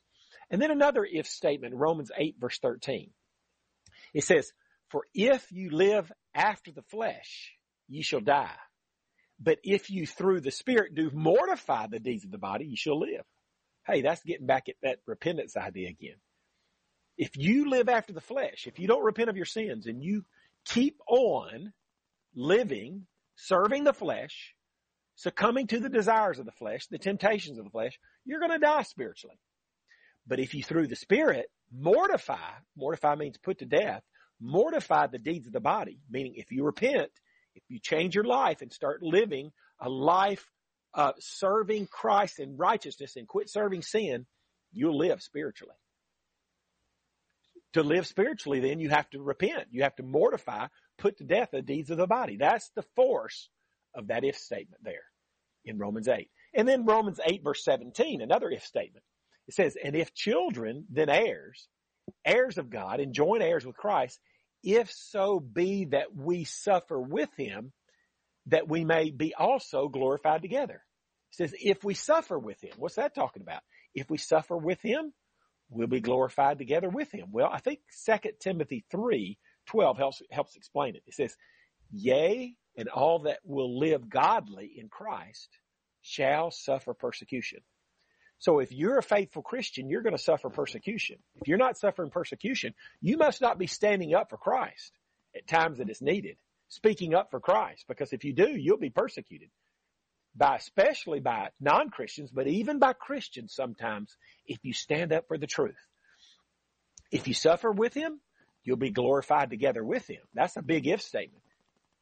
And 0.50 0.62
then 0.62 0.70
another 0.70 1.06
if 1.10 1.26
statement, 1.26 1.74
Romans 1.74 2.12
8 2.16 2.36
verse 2.38 2.58
13. 2.60 3.10
It 4.14 4.24
says, 4.24 4.52
for 4.90 5.04
if 5.12 5.52
you 5.52 5.68
live 5.70 6.10
after 6.34 6.72
the 6.72 6.82
flesh, 6.82 7.52
ye 7.88 8.02
shall 8.02 8.20
die. 8.20 8.56
But 9.40 9.58
if 9.62 9.90
you 9.90 10.06
through 10.06 10.40
the 10.40 10.50
spirit 10.50 10.94
do 10.94 11.10
mortify 11.12 11.86
the 11.86 12.00
deeds 12.00 12.24
of 12.24 12.30
the 12.30 12.38
body, 12.38 12.66
you 12.66 12.76
shall 12.76 12.98
live. 12.98 13.24
Hey, 13.86 14.02
that's 14.02 14.22
getting 14.22 14.46
back 14.46 14.68
at 14.68 14.74
that 14.82 14.98
repentance 15.06 15.56
idea 15.56 15.88
again. 15.88 16.16
If 17.16 17.36
you 17.36 17.70
live 17.70 17.88
after 17.88 18.12
the 18.12 18.20
flesh, 18.20 18.66
if 18.66 18.78
you 18.78 18.86
don't 18.86 19.04
repent 19.04 19.30
of 19.30 19.36
your 19.36 19.46
sins 19.46 19.86
and 19.86 20.02
you 20.02 20.24
keep 20.64 21.00
on 21.08 21.72
living, 22.34 23.06
serving 23.36 23.84
the 23.84 23.92
flesh, 23.92 24.54
succumbing 25.14 25.66
to 25.68 25.80
the 25.80 25.88
desires 25.88 26.38
of 26.38 26.46
the 26.46 26.52
flesh, 26.52 26.86
the 26.86 26.98
temptations 26.98 27.58
of 27.58 27.64
the 27.64 27.70
flesh, 27.70 27.98
you're 28.24 28.40
going 28.40 28.52
to 28.52 28.58
die 28.58 28.82
spiritually. 28.82 29.38
But 30.26 30.38
if 30.38 30.54
you 30.54 30.62
through 30.62 30.88
the 30.88 30.96
spirit 30.96 31.46
mortify, 31.72 32.50
mortify 32.76 33.14
means 33.16 33.36
put 33.38 33.58
to 33.58 33.66
death, 33.66 34.02
mortify 34.40 35.06
the 35.06 35.18
deeds 35.18 35.46
of 35.46 35.52
the 35.52 35.60
body, 35.60 36.00
meaning 36.08 36.34
if 36.36 36.52
you 36.52 36.64
repent, 36.64 37.10
if 37.58 37.62
you 37.68 37.78
change 37.80 38.14
your 38.14 38.24
life 38.24 38.62
and 38.62 38.72
start 38.72 39.02
living 39.02 39.50
a 39.80 39.88
life 39.88 40.48
of 40.94 41.14
serving 41.18 41.86
Christ 41.86 42.38
in 42.38 42.56
righteousness 42.56 43.16
and 43.16 43.26
quit 43.26 43.50
serving 43.50 43.82
sin, 43.82 44.26
you'll 44.72 44.96
live 44.96 45.22
spiritually. 45.22 45.74
To 47.74 47.82
live 47.82 48.06
spiritually, 48.06 48.60
then 48.60 48.80
you 48.80 48.88
have 48.88 49.10
to 49.10 49.20
repent. 49.20 49.68
You 49.70 49.82
have 49.82 49.96
to 49.96 50.02
mortify, 50.02 50.68
put 50.98 51.18
to 51.18 51.24
death 51.24 51.50
the 51.52 51.62
deeds 51.62 51.90
of 51.90 51.98
the 51.98 52.06
body. 52.06 52.36
That's 52.36 52.70
the 52.74 52.84
force 52.96 53.48
of 53.94 54.08
that 54.08 54.24
if 54.24 54.36
statement 54.36 54.82
there 54.84 55.04
in 55.64 55.78
Romans 55.78 56.08
8. 56.08 56.28
And 56.54 56.66
then 56.66 56.86
Romans 56.86 57.20
8 57.24 57.42
verse 57.44 57.64
17, 57.64 58.22
another 58.22 58.50
if 58.50 58.64
statement. 58.64 59.04
It 59.46 59.54
says, 59.54 59.76
and 59.82 59.94
if 59.96 60.14
children, 60.14 60.86
then 60.90 61.08
heirs, 61.08 61.68
heirs 62.24 62.58
of 62.58 62.70
God 62.70 63.00
and 63.00 63.14
joint 63.14 63.42
heirs 63.42 63.66
with 63.66 63.76
Christ, 63.76 64.18
if 64.62 64.90
so 64.92 65.40
be 65.40 65.86
that 65.86 66.14
we 66.14 66.44
suffer 66.44 67.00
with 67.00 67.30
him, 67.36 67.72
that 68.46 68.68
we 68.68 68.84
may 68.84 69.10
be 69.10 69.34
also 69.34 69.88
glorified 69.88 70.42
together. 70.42 70.82
It 71.32 71.36
says, 71.36 71.54
if 71.58 71.84
we 71.84 71.94
suffer 71.94 72.38
with 72.38 72.62
him, 72.62 72.72
what's 72.78 72.96
that 72.96 73.14
talking 73.14 73.42
about? 73.42 73.62
If 73.94 74.08
we 74.10 74.18
suffer 74.18 74.56
with 74.56 74.80
him, 74.80 75.12
we'll 75.70 75.86
be 75.86 76.00
glorified 76.00 76.58
together 76.58 76.88
with 76.88 77.10
him. 77.12 77.26
Well, 77.30 77.50
I 77.52 77.60
think 77.60 77.80
2 78.06 78.30
Timothy 78.40 78.84
3, 78.90 79.38
12 79.66 79.98
helps, 79.98 80.22
helps 80.30 80.56
explain 80.56 80.96
it. 80.96 81.02
It 81.06 81.14
says, 81.14 81.36
yea, 81.90 82.54
and 82.76 82.88
all 82.88 83.20
that 83.20 83.40
will 83.44 83.78
live 83.78 84.08
godly 84.08 84.72
in 84.76 84.88
Christ 84.88 85.48
shall 86.00 86.50
suffer 86.50 86.94
persecution. 86.94 87.60
So 88.38 88.60
if 88.60 88.72
you're 88.72 88.98
a 88.98 89.02
faithful 89.02 89.42
Christian, 89.42 89.90
you're 89.90 90.02
going 90.02 90.16
to 90.16 90.22
suffer 90.22 90.48
persecution. 90.48 91.16
If 91.40 91.48
you're 91.48 91.58
not 91.58 91.76
suffering 91.76 92.10
persecution, 92.10 92.74
you 93.00 93.16
must 93.16 93.40
not 93.40 93.58
be 93.58 93.66
standing 93.66 94.14
up 94.14 94.30
for 94.30 94.36
Christ 94.36 94.92
at 95.34 95.46
times 95.46 95.78
that 95.78 95.90
it's 95.90 96.00
needed, 96.00 96.36
speaking 96.68 97.14
up 97.14 97.30
for 97.30 97.40
Christ, 97.40 97.84
because 97.88 98.12
if 98.12 98.24
you 98.24 98.32
do, 98.32 98.48
you'll 98.48 98.78
be 98.78 98.90
persecuted 98.90 99.50
by, 100.36 100.56
especially 100.56 101.18
by 101.18 101.48
non-Christians, 101.58 102.30
but 102.30 102.46
even 102.46 102.78
by 102.78 102.92
Christians 102.92 103.54
sometimes 103.54 104.16
if 104.46 104.58
you 104.62 104.72
stand 104.72 105.12
up 105.12 105.26
for 105.26 105.36
the 105.36 105.48
truth. 105.48 105.74
If 107.10 107.26
you 107.26 107.34
suffer 107.34 107.72
with 107.72 107.94
him, 107.94 108.20
you'll 108.62 108.76
be 108.76 108.90
glorified 108.90 109.50
together 109.50 109.82
with 109.82 110.06
him. 110.06 110.20
That's 110.34 110.56
a 110.56 110.62
big 110.62 110.86
if 110.86 111.02
statement. 111.02 111.42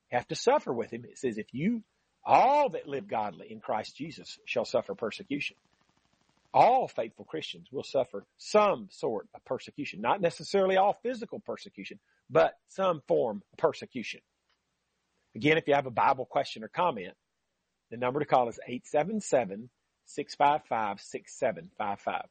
Have 0.09 0.29
to 0.29 0.35
suffer 0.35 0.73
with 0.73 0.91
him. 0.91 1.05
It 1.05 1.19
says 1.19 1.39
if 1.39 1.47
you 1.53 1.83
All 2.27 2.71
that 2.71 2.89
live 2.89 3.07
godly 3.07 3.53
in 3.53 3.61
Christ 3.61 3.97
Jesus 3.97 4.39
shall 4.45 4.65
suffer 4.65 4.97
persecution. 4.97 5.57
All 6.57 6.89
faithful 6.89 7.27
Christians 7.27 7.69
will 7.71 7.83
suffer 7.83 8.25
some 8.39 8.89
sort 8.91 9.29
of 9.35 9.45
persecution, 9.45 10.01
not 10.01 10.23
necessarily 10.23 10.79
all 10.79 10.99
physical 11.03 11.39
persecution, 11.39 11.99
but 12.31 12.55
some 12.69 13.03
form 13.07 13.43
of 13.53 13.59
persecution. 13.59 14.21
Again, 15.35 15.59
if 15.59 15.69
you 15.69 15.75
have 15.75 15.85
a 15.85 15.91
Bible 15.91 16.25
question 16.25 16.65
or 16.65 16.69
comment, 16.69 17.13
the 17.91 17.99
number 17.99 18.21
to 18.21 18.25
call 18.25 18.49
is 18.49 18.59
877 18.67 19.69
655 20.07 20.99
6755. 20.99 22.23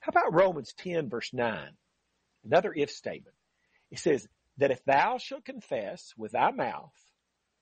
How 0.00 0.10
about 0.10 0.34
Romans 0.34 0.74
10 0.76 1.08
verse 1.08 1.32
9? 1.32 1.70
Another 2.44 2.74
if 2.76 2.90
statement. 2.90 3.34
It 3.90 3.98
says 3.98 4.28
that 4.58 4.72
if 4.72 4.84
thou 4.84 5.16
shalt 5.16 5.46
confess 5.46 6.12
with 6.18 6.32
thy 6.32 6.50
mouth 6.50 6.92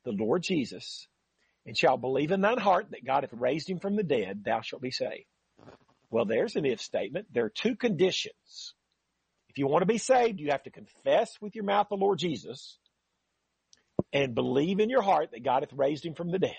the 0.04 0.11
Lord 0.11 0.42
Jesus 0.42 1.07
and 1.69 1.77
shalt 1.77 2.01
believe 2.01 2.33
in 2.33 2.41
thine 2.41 2.57
heart 2.57 2.87
that 2.93 3.05
God 3.05 3.25
hath 3.25 3.39
raised 3.39 3.69
him 3.69 3.79
from 3.79 3.95
the 3.95 4.03
dead, 4.03 4.43
thou 4.43 4.63
shalt 4.63 4.81
be 4.81 4.91
saved. 4.91 5.27
Well, 6.11 6.25
there's 6.25 6.57
an 6.57 6.65
if 6.65 6.81
statement. 6.81 7.27
There 7.31 7.45
are 7.45 7.51
two 7.51 7.77
conditions. 7.77 8.75
If 9.51 9.59
you 9.59 9.67
want 9.67 9.83
to 9.83 9.87
be 9.87 9.99
saved, 9.99 10.41
you 10.41 10.49
have 10.51 10.63
to 10.63 10.71
confess 10.71 11.31
with 11.43 11.55
your 11.55 11.65
mouth 11.65 11.89
the 11.91 11.97
Lord 11.97 12.19
Jesus 12.19 12.79
and 14.15 14.35
believe 14.35 14.81
in 14.81 14.89
your 14.89 15.03
heart 15.03 15.33
that 15.33 15.45
God 15.45 15.63
hath 15.63 15.75
raised 15.75 16.07
him 16.07 16.15
from 16.15 16.31
the 16.31 16.39
dead. 16.39 16.57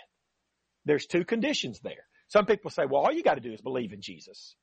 There's 0.85 1.07
two 1.07 1.25
conditions 1.25 1.79
there. 1.79 2.05
Some 2.27 2.45
people 2.45 2.69
say, 2.69 2.83
well, 2.87 3.01
all 3.01 3.11
you 3.11 3.23
got 3.23 3.33
to 3.33 3.41
do 3.41 3.51
is 3.51 3.61
believe 3.61 3.93
in 3.93 4.01
Jesus 4.01 4.55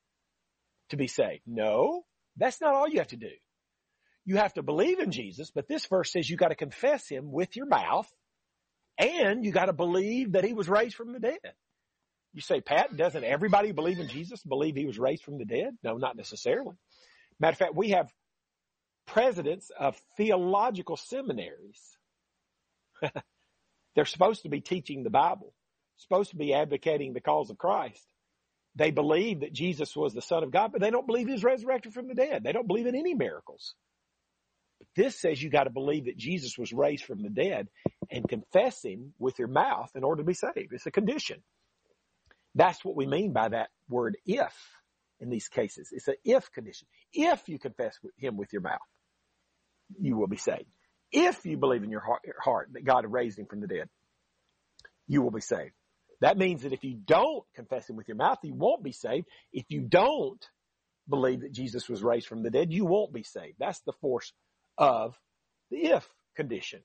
to 0.91 0.97
be 0.97 1.09
saved. 1.09 1.43
No, 1.45 2.05
that's 2.37 2.61
not 2.61 2.73
all 2.73 2.88
you 2.88 2.99
have 2.99 3.09
to 3.09 3.17
do. 3.17 3.33
You 4.25 4.37
have 4.37 4.55
to 4.55 4.62
believe 4.62 5.00
in 5.00 5.11
Jesus, 5.11 5.50
but 5.53 5.67
this 5.67 5.87
verse 5.87 6.12
says 6.12 6.31
you 6.31 6.37
got 6.37 6.49
to 6.49 6.55
confess 6.55 7.09
him 7.09 7.33
with 7.33 7.57
your 7.57 7.67
mouth 7.67 8.09
and 8.99 9.45
you 9.45 9.53
got 9.53 9.67
to 9.67 9.73
believe 9.73 10.33
that 10.33 10.45
he 10.45 10.53
was 10.53 10.69
raised 10.69 10.95
from 10.95 11.12
the 11.12 11.21
dead. 11.21 11.38
You 12.33 12.41
say, 12.41 12.61
Pat, 12.61 12.97
doesn't 12.97 13.25
everybody 13.25 13.73
believe 13.73 13.99
in 13.99 14.09
Jesus 14.09 14.43
believe 14.43 14.76
he 14.76 14.87
was 14.87 14.99
raised 14.99 15.25
from 15.25 15.38
the 15.38 15.45
dead? 15.45 15.76
No, 15.83 15.97
not 15.97 16.17
necessarily. 16.17 16.76
Matter 17.41 17.53
of 17.53 17.59
fact, 17.59 17.75
we 17.75 17.91
have 17.91 18.12
presidents 19.07 19.71
of 19.79 20.00
theological 20.17 20.97
seminaries. 20.97 21.81
They're 23.95 24.05
supposed 24.05 24.43
to 24.43 24.49
be 24.49 24.61
teaching 24.61 25.03
the 25.03 25.11
Bible, 25.11 25.55
supposed 25.97 26.31
to 26.31 26.37
be 26.37 26.53
advocating 26.55 27.12
the 27.15 27.21
cause 27.21 27.50
of 27.50 27.59
Christ. 27.59 28.07
They 28.75 28.91
believe 28.91 29.41
that 29.41 29.55
Jesus 29.55 29.97
was 29.97 30.12
the 30.12 30.21
Son 30.21 30.43
of 30.43 30.50
God, 30.50 30.73
but 30.73 30.83
they 30.83 30.91
don't 30.91 31.07
believe 31.07 31.26
he 31.26 31.33
was 31.33 31.45
resurrected 31.45 31.95
from 31.95 32.09
the 32.09 32.15
dead. 32.15 32.45
They 32.45 32.53
don't 32.53 32.69
believe 32.69 32.87
in 32.87 32.95
any 32.95 33.15
miracles. 33.15 33.75
But 34.78 34.88
this 34.97 35.18
says 35.21 35.42
you 35.42 35.50
got 35.50 35.64
to 35.64 35.71
believe 35.71 36.06
that 36.06 36.16
Jesus 36.16 36.59
was 36.59 36.73
raised 36.73 37.04
from 37.04 37.23
the 37.23 37.30
dead 37.30 37.68
and 38.11 38.28
confess 38.28 38.85
him 38.85 39.12
with 39.18 39.38
your 39.38 39.49
mouth 39.49 39.90
in 39.95 40.04
order 40.04 40.23
to 40.23 40.26
be 40.26 40.35
saved. 40.35 40.73
It's 40.73 40.87
a 40.87 40.90
condition. 40.90 41.42
That's 42.54 42.85
what 42.85 42.97
we 42.97 43.06
mean 43.06 43.33
by 43.33 43.49
that 43.50 43.68
word 43.88 44.16
if 44.25 44.54
in 45.21 45.30
these 45.30 45.49
cases. 45.49 45.90
It's 45.92 46.09
an 46.09 46.16
if 46.25 46.50
condition. 46.52 46.88
If 47.12 47.49
you 47.49 47.59
confess 47.59 47.99
him 48.18 48.37
with 48.37 48.52
your 48.52 48.62
mouth, 48.62 48.78
you 50.00 50.16
will 50.16 50.26
be 50.26 50.37
saved. 50.37 50.66
If 51.12 51.45
you 51.45 51.56
believe 51.56 51.85
in 51.85 51.90
your 51.90 52.02
heart 52.42 52.68
that 52.73 52.85
God 52.85 53.04
raised 53.06 53.38
him 53.38 53.47
from 53.47 53.61
the 53.61 53.66
dead, 53.66 53.88
you 55.06 55.23
will 55.23 55.30
be 55.30 55.40
saved. 55.40 55.73
That 56.21 56.38
means 56.38 56.62
that 56.62 56.73
if 56.73 56.83
you 56.83 56.97
don't 56.97 57.45
confess 57.54 57.88
him 57.88 57.97
with 57.97 58.09
your 58.09 58.16
mouth, 58.16 58.38
you 58.42 58.54
won't 58.54 58.83
be 58.83 58.92
saved. 58.92 59.26
If 59.52 59.66
you 59.68 59.83
don't 59.83 60.45
believe 61.09 61.42
that 61.42 61.52
Jesus 61.52 61.88
was 61.88 62.02
raised 62.02 62.26
from 62.26 62.42
the 62.42 62.50
dead, 62.50 62.73
you 62.73 62.87
won't 62.87 63.12
be 63.12 63.23
saved. 63.23 63.56
That's 63.59 63.80
the 63.83 63.92
force 64.00 64.33
of 64.78 65.14
the 65.71 65.87
if 65.87 66.09
condition. 66.37 66.80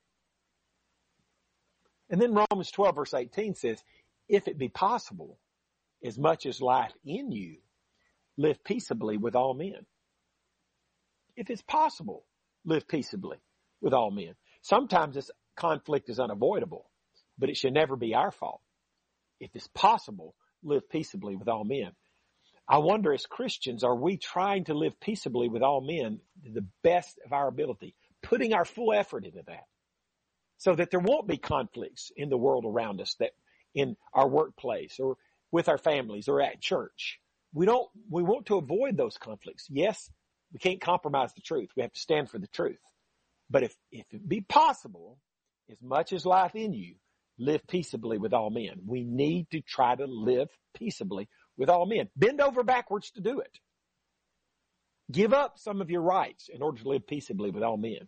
And 2.10 2.22
then 2.22 2.34
Romans 2.34 2.72
12 2.72 2.96
verse 2.96 3.14
18 3.14 3.56
says, 3.56 3.82
if 4.28 4.48
it 4.48 4.58
be 4.58 4.70
possible, 4.70 5.40
as 6.04 6.18
much 6.18 6.46
as 6.46 6.62
life 6.62 6.94
in 7.06 7.32
you, 7.32 7.58
live 8.38 8.64
peaceably 8.64 9.18
with 9.18 9.36
all 9.36 9.54
men. 9.54 9.86
If 11.36 11.50
it's 11.50 11.62
possible, 11.62 12.26
live 12.66 12.88
peaceably 12.88 13.38
with 13.82 13.94
all 13.94 14.12
men. 14.12 14.36
Sometimes 14.62 15.16
this 15.16 15.32
conflict 15.56 16.10
is 16.10 16.20
unavoidable, 16.20 16.90
but 17.38 17.50
it 17.50 17.58
should 17.58 17.74
never 17.74 17.96
be 17.96 18.16
our 18.16 18.32
fault 18.32 18.62
if 19.42 19.50
it's 19.56 19.68
possible, 19.68 20.36
live 20.64 20.88
peaceably 20.88 21.36
with 21.36 21.50
all 21.50 21.66
men. 21.66 21.92
I 22.72 22.78
wonder 22.78 23.12
as 23.12 23.26
Christians, 23.26 23.84
are 23.84 23.96
we 23.96 24.16
trying 24.16 24.64
to 24.66 24.74
live 24.74 24.98
peaceably 25.02 25.50
with 25.50 25.62
all 25.62 25.82
men 25.82 26.22
to 26.46 26.52
the 26.54 26.66
best 26.84 27.20
of 27.26 27.34
our 27.34 27.50
ability, 27.50 27.96
putting 28.24 28.54
our 28.54 28.64
full 28.64 28.94
effort 28.94 29.26
into 29.26 29.44
that 29.48 29.66
so 30.58 30.74
that 30.76 30.90
there 30.90 31.02
won't 31.02 31.28
be 31.28 31.36
conflicts 31.36 32.14
in 32.16 32.30
the 32.30 32.38
world 32.38 32.64
around 32.66 33.02
us 33.02 33.16
that 33.20 33.32
in 33.76 33.98
our 34.14 34.30
workplace 34.30 35.00
or 35.00 35.18
with 35.52 35.68
our 35.68 35.78
families 35.78 36.30
or 36.30 36.42
at 36.42 36.62
church. 36.62 37.20
We 37.54 37.66
don't, 37.66 37.90
we 38.10 38.24
want 38.24 38.46
to 38.46 38.56
avoid 38.56 38.96
those 38.96 39.18
conflicts. 39.18 39.68
Yes, 39.70 40.10
we 40.54 40.60
can't 40.60 40.80
compromise 40.80 41.34
the 41.34 41.42
truth. 41.42 41.72
We 41.76 41.82
have 41.82 41.92
to 41.92 42.00
stand 42.00 42.30
for 42.30 42.40
the 42.40 42.48
truth. 42.48 42.80
But 43.50 43.64
if, 43.64 43.76
if 43.92 44.06
it 44.14 44.30
be 44.30 44.40
possible, 44.40 45.18
as 45.70 45.82
much 45.82 46.14
as 46.14 46.26
life 46.26 46.56
in 46.56 46.72
you, 46.72 46.96
live 47.38 47.68
peaceably 47.68 48.18
with 48.18 48.34
all 48.34 48.50
men. 48.50 48.82
We 48.86 49.04
need 49.04 49.50
to 49.52 49.60
try 49.60 49.96
to 49.96 50.06
live 50.06 50.48
peaceably 50.74 51.28
with 51.62 51.70
all 51.70 51.86
men. 51.86 52.10
Bend 52.16 52.42
over 52.42 52.64
backwards 52.64 53.12
to 53.12 53.22
do 53.22 53.40
it. 53.40 53.60
Give 55.12 55.32
up 55.32 55.60
some 55.60 55.80
of 55.80 55.92
your 55.92 56.02
rights 56.02 56.50
in 56.52 56.64
order 56.64 56.82
to 56.82 56.90
live 56.90 57.06
peaceably 57.06 57.52
with 57.52 57.62
all 57.62 57.78
men. 57.78 58.08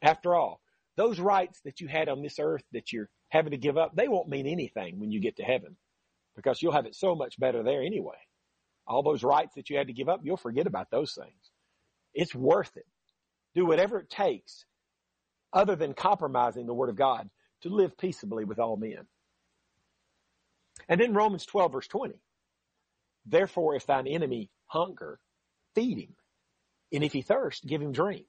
After 0.00 0.34
all, 0.34 0.62
those 0.96 1.20
rights 1.20 1.60
that 1.66 1.82
you 1.82 1.86
had 1.86 2.08
on 2.08 2.22
this 2.22 2.38
earth 2.38 2.64
that 2.72 2.90
you're 2.90 3.10
having 3.28 3.50
to 3.50 3.58
give 3.58 3.76
up, 3.76 3.94
they 3.94 4.08
won't 4.08 4.30
mean 4.30 4.46
anything 4.46 4.98
when 4.98 5.10
you 5.10 5.20
get 5.20 5.36
to 5.36 5.42
heaven 5.42 5.76
because 6.34 6.62
you'll 6.62 6.72
have 6.72 6.86
it 6.86 6.94
so 6.94 7.14
much 7.14 7.38
better 7.38 7.62
there 7.62 7.82
anyway. 7.82 8.16
All 8.86 9.02
those 9.02 9.22
rights 9.22 9.54
that 9.56 9.68
you 9.68 9.76
had 9.76 9.88
to 9.88 9.92
give 9.92 10.08
up, 10.08 10.20
you'll 10.24 10.38
forget 10.38 10.66
about 10.66 10.90
those 10.90 11.12
things. 11.12 11.50
It's 12.14 12.34
worth 12.34 12.74
it. 12.78 12.86
Do 13.54 13.66
whatever 13.66 13.98
it 13.98 14.08
takes 14.08 14.64
other 15.52 15.76
than 15.76 15.92
compromising 15.92 16.66
the 16.66 16.72
word 16.72 16.88
of 16.88 16.96
God 16.96 17.28
to 17.64 17.68
live 17.68 17.98
peaceably 17.98 18.46
with 18.46 18.58
all 18.58 18.78
men. 18.78 19.06
And 20.88 20.98
then 20.98 21.12
Romans 21.12 21.44
12 21.44 21.72
verse 21.72 21.86
20. 21.88 22.14
Therefore, 23.26 23.74
if 23.74 23.86
thine 23.86 24.06
enemy 24.06 24.50
hunger, 24.66 25.18
feed 25.74 25.98
him. 25.98 26.14
And 26.92 27.04
if 27.04 27.12
he 27.12 27.22
thirst, 27.22 27.66
give 27.66 27.80
him 27.80 27.92
drink. 27.92 28.26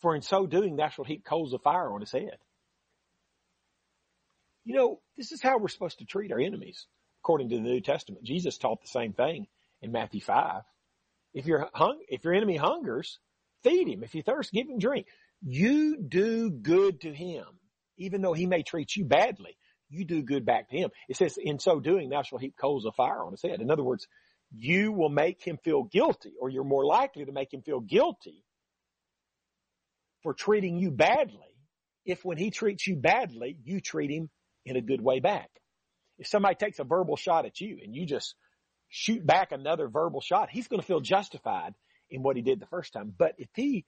For 0.00 0.14
in 0.14 0.22
so 0.22 0.46
doing, 0.46 0.76
thou 0.76 0.88
shalt 0.88 1.08
heap 1.08 1.24
coals 1.24 1.52
of 1.52 1.62
fire 1.62 1.92
on 1.92 2.00
his 2.00 2.12
head. 2.12 2.38
You 4.64 4.74
know, 4.74 5.00
this 5.16 5.32
is 5.32 5.42
how 5.42 5.58
we're 5.58 5.68
supposed 5.68 5.98
to 5.98 6.04
treat 6.04 6.32
our 6.32 6.40
enemies, 6.40 6.86
according 7.22 7.50
to 7.50 7.56
the 7.56 7.62
New 7.62 7.80
Testament. 7.80 8.24
Jesus 8.24 8.58
taught 8.58 8.80
the 8.80 8.88
same 8.88 9.12
thing 9.12 9.46
in 9.82 9.92
Matthew 9.92 10.20
5. 10.20 10.62
If 11.34 11.46
your 11.46 11.68
hung, 11.74 12.00
if 12.08 12.24
your 12.24 12.34
enemy 12.34 12.56
hungers, 12.56 13.18
feed 13.62 13.88
him. 13.88 14.02
If 14.02 14.12
he 14.12 14.22
thirsts, 14.22 14.52
give 14.52 14.68
him 14.68 14.78
drink. 14.78 15.06
You 15.42 15.96
do 15.96 16.50
good 16.50 17.02
to 17.02 17.14
him 17.14 17.44
even 18.00 18.22
though 18.22 18.32
he 18.32 18.46
may 18.46 18.62
treat 18.62 18.96
you 18.96 19.04
badly, 19.04 19.56
you 19.88 20.04
do 20.04 20.22
good 20.22 20.44
back 20.44 20.70
to 20.70 20.76
him. 20.76 20.90
It 21.08 21.16
says, 21.16 21.36
in 21.38 21.58
so 21.58 21.78
doing, 21.78 22.08
thou 22.08 22.22
shalt 22.22 22.40
heap 22.40 22.54
coals 22.60 22.86
of 22.86 22.94
fire 22.94 23.22
on 23.22 23.32
his 23.32 23.42
head. 23.42 23.60
In 23.60 23.70
other 23.70 23.84
words, 23.84 24.08
you 24.52 24.92
will 24.92 25.08
make 25.08 25.44
him 25.46 25.58
feel 25.62 25.84
guilty, 25.84 26.32
or 26.40 26.48
you're 26.48 26.64
more 26.64 26.84
likely 26.84 27.24
to 27.24 27.32
make 27.32 27.52
him 27.52 27.62
feel 27.62 27.80
guilty 27.80 28.44
for 30.22 30.34
treating 30.34 30.78
you 30.78 30.90
badly 30.90 31.50
if 32.04 32.24
when 32.24 32.38
he 32.38 32.50
treats 32.50 32.86
you 32.86 32.96
badly, 32.96 33.58
you 33.62 33.80
treat 33.80 34.10
him 34.10 34.30
in 34.64 34.76
a 34.76 34.80
good 34.80 35.00
way 35.00 35.20
back. 35.20 35.48
If 36.18 36.26
somebody 36.26 36.54
takes 36.54 36.78
a 36.78 36.84
verbal 36.84 37.16
shot 37.16 37.46
at 37.46 37.60
you 37.60 37.78
and 37.82 37.94
you 37.94 38.06
just 38.06 38.34
shoot 38.88 39.24
back 39.24 39.52
another 39.52 39.88
verbal 39.88 40.20
shot, 40.20 40.50
he's 40.50 40.68
going 40.68 40.80
to 40.80 40.86
feel 40.86 41.00
justified 41.00 41.74
in 42.10 42.22
what 42.22 42.36
he 42.36 42.42
did 42.42 42.60
the 42.60 42.66
first 42.66 42.92
time. 42.92 43.14
But 43.16 43.34
if 43.38 43.48
he 43.54 43.84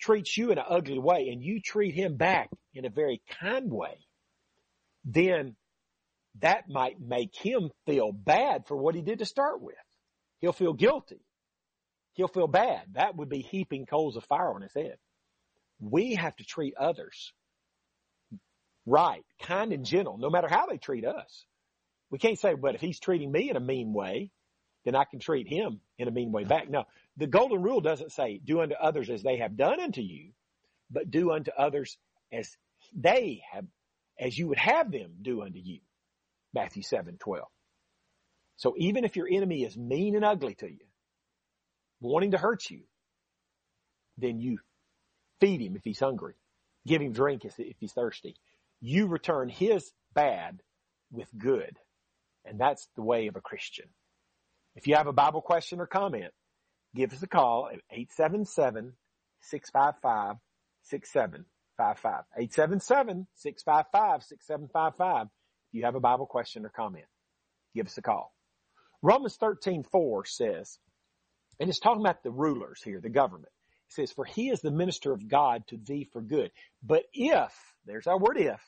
treats 0.00 0.36
you 0.36 0.50
in 0.52 0.58
an 0.58 0.64
ugly 0.68 0.98
way 0.98 1.28
and 1.32 1.42
you 1.42 1.60
treat 1.60 1.94
him 1.94 2.16
back 2.16 2.50
in 2.74 2.84
a 2.84 2.90
very 2.90 3.22
kind 3.40 3.70
way, 3.72 3.98
then 5.04 5.56
that 6.40 6.68
might 6.68 7.00
make 7.00 7.34
him 7.34 7.70
feel 7.86 8.12
bad 8.12 8.66
for 8.66 8.76
what 8.76 8.94
he 8.94 9.02
did 9.02 9.20
to 9.20 9.26
start 9.26 9.60
with. 9.60 9.74
He'll 10.40 10.52
feel 10.52 10.72
guilty. 10.72 11.20
He'll 12.14 12.28
feel 12.28 12.48
bad. 12.48 12.82
That 12.94 13.16
would 13.16 13.28
be 13.28 13.40
heaping 13.40 13.86
coals 13.86 14.16
of 14.16 14.24
fire 14.24 14.52
on 14.54 14.62
his 14.62 14.74
head. 14.74 14.96
We 15.80 16.14
have 16.14 16.34
to 16.36 16.44
treat 16.44 16.74
others 16.76 17.32
right, 18.86 19.24
kind 19.42 19.72
and 19.72 19.84
gentle, 19.84 20.18
no 20.18 20.30
matter 20.30 20.48
how 20.48 20.66
they 20.66 20.78
treat 20.78 21.04
us. 21.04 21.44
We 22.10 22.18
can't 22.18 22.38
say, 22.38 22.54
but 22.54 22.74
if 22.74 22.80
he's 22.80 22.98
treating 22.98 23.30
me 23.30 23.50
in 23.50 23.56
a 23.56 23.60
mean 23.60 23.92
way, 23.92 24.30
then 24.84 24.94
I 24.94 25.04
can 25.04 25.20
treat 25.20 25.46
him 25.46 25.80
in 25.98 26.08
a 26.08 26.10
mean 26.10 26.32
way 26.32 26.44
back. 26.44 26.70
No, 26.70 26.84
the 27.16 27.26
golden 27.26 27.62
rule 27.62 27.80
doesn't 27.80 28.12
say 28.12 28.40
do 28.42 28.60
unto 28.60 28.74
others 28.74 29.10
as 29.10 29.22
they 29.22 29.36
have 29.36 29.56
done 29.56 29.80
unto 29.80 30.00
you, 30.00 30.30
but 30.90 31.10
do 31.10 31.32
unto 31.32 31.50
others 31.56 31.98
as 32.32 32.56
they 32.96 33.42
have, 33.52 33.66
as 34.18 34.36
you 34.36 34.48
would 34.48 34.58
have 34.58 34.90
them 34.90 35.16
do 35.20 35.42
unto 35.42 35.58
you. 35.58 35.80
Matthew 36.54 36.82
7, 36.82 37.16
12. 37.18 37.46
So 38.56 38.74
even 38.76 39.04
if 39.04 39.16
your 39.16 39.28
enemy 39.30 39.62
is 39.64 39.76
mean 39.76 40.16
and 40.16 40.24
ugly 40.24 40.54
to 40.56 40.66
you, 40.68 40.86
wanting 42.00 42.32
to 42.32 42.38
hurt 42.38 42.68
you, 42.70 42.80
then 44.16 44.40
you 44.40 44.58
feed 45.40 45.60
him 45.60 45.76
if 45.76 45.84
he's 45.84 46.00
hungry. 46.00 46.34
Give 46.86 47.00
him 47.02 47.12
drink 47.12 47.44
if 47.44 47.54
he's 47.78 47.92
thirsty. 47.92 48.34
you 48.80 49.06
return 49.06 49.48
his 49.48 49.92
bad 50.14 50.60
with 51.10 51.28
good. 51.36 51.78
And 52.44 52.58
that's 52.58 52.88
the 52.96 53.02
way 53.02 53.26
of 53.26 53.36
a 53.36 53.40
Christian. 53.40 53.86
If 54.74 54.86
you 54.86 54.94
have 54.96 55.06
a 55.06 55.12
Bible 55.12 55.42
question 55.42 55.80
or 55.80 55.86
comment, 55.86 56.32
give 56.94 57.12
us 57.12 57.22
a 57.22 57.26
call 57.26 57.68
at 57.72 57.80
877 57.90 58.94
655 59.40 60.36
6755. 60.82 62.24
877 62.36 63.26
655 63.34 64.22
6755. 64.22 65.26
If 65.68 65.74
you 65.74 65.84
have 65.84 65.94
a 65.94 66.00
Bible 66.00 66.26
question 66.26 66.64
or 66.64 66.70
comment, 66.70 67.04
give 67.74 67.86
us 67.86 67.98
a 67.98 68.02
call. 68.02 68.34
Romans 69.02 69.36
13 69.36 69.84
4 69.84 70.24
says, 70.24 70.78
and 71.60 71.68
it's 71.68 71.78
talking 71.78 72.02
about 72.02 72.22
the 72.22 72.30
rulers 72.30 72.82
here, 72.82 73.00
the 73.00 73.08
government. 73.08 73.52
It 73.88 73.94
says, 73.94 74.12
for 74.12 74.24
he 74.24 74.50
is 74.50 74.60
the 74.60 74.70
minister 74.70 75.12
of 75.12 75.28
God 75.28 75.66
to 75.68 75.76
thee 75.76 76.08
for 76.12 76.20
good. 76.20 76.50
But 76.82 77.04
if, 77.12 77.52
there's 77.86 78.06
our 78.06 78.18
word 78.18 78.38
if, 78.38 78.60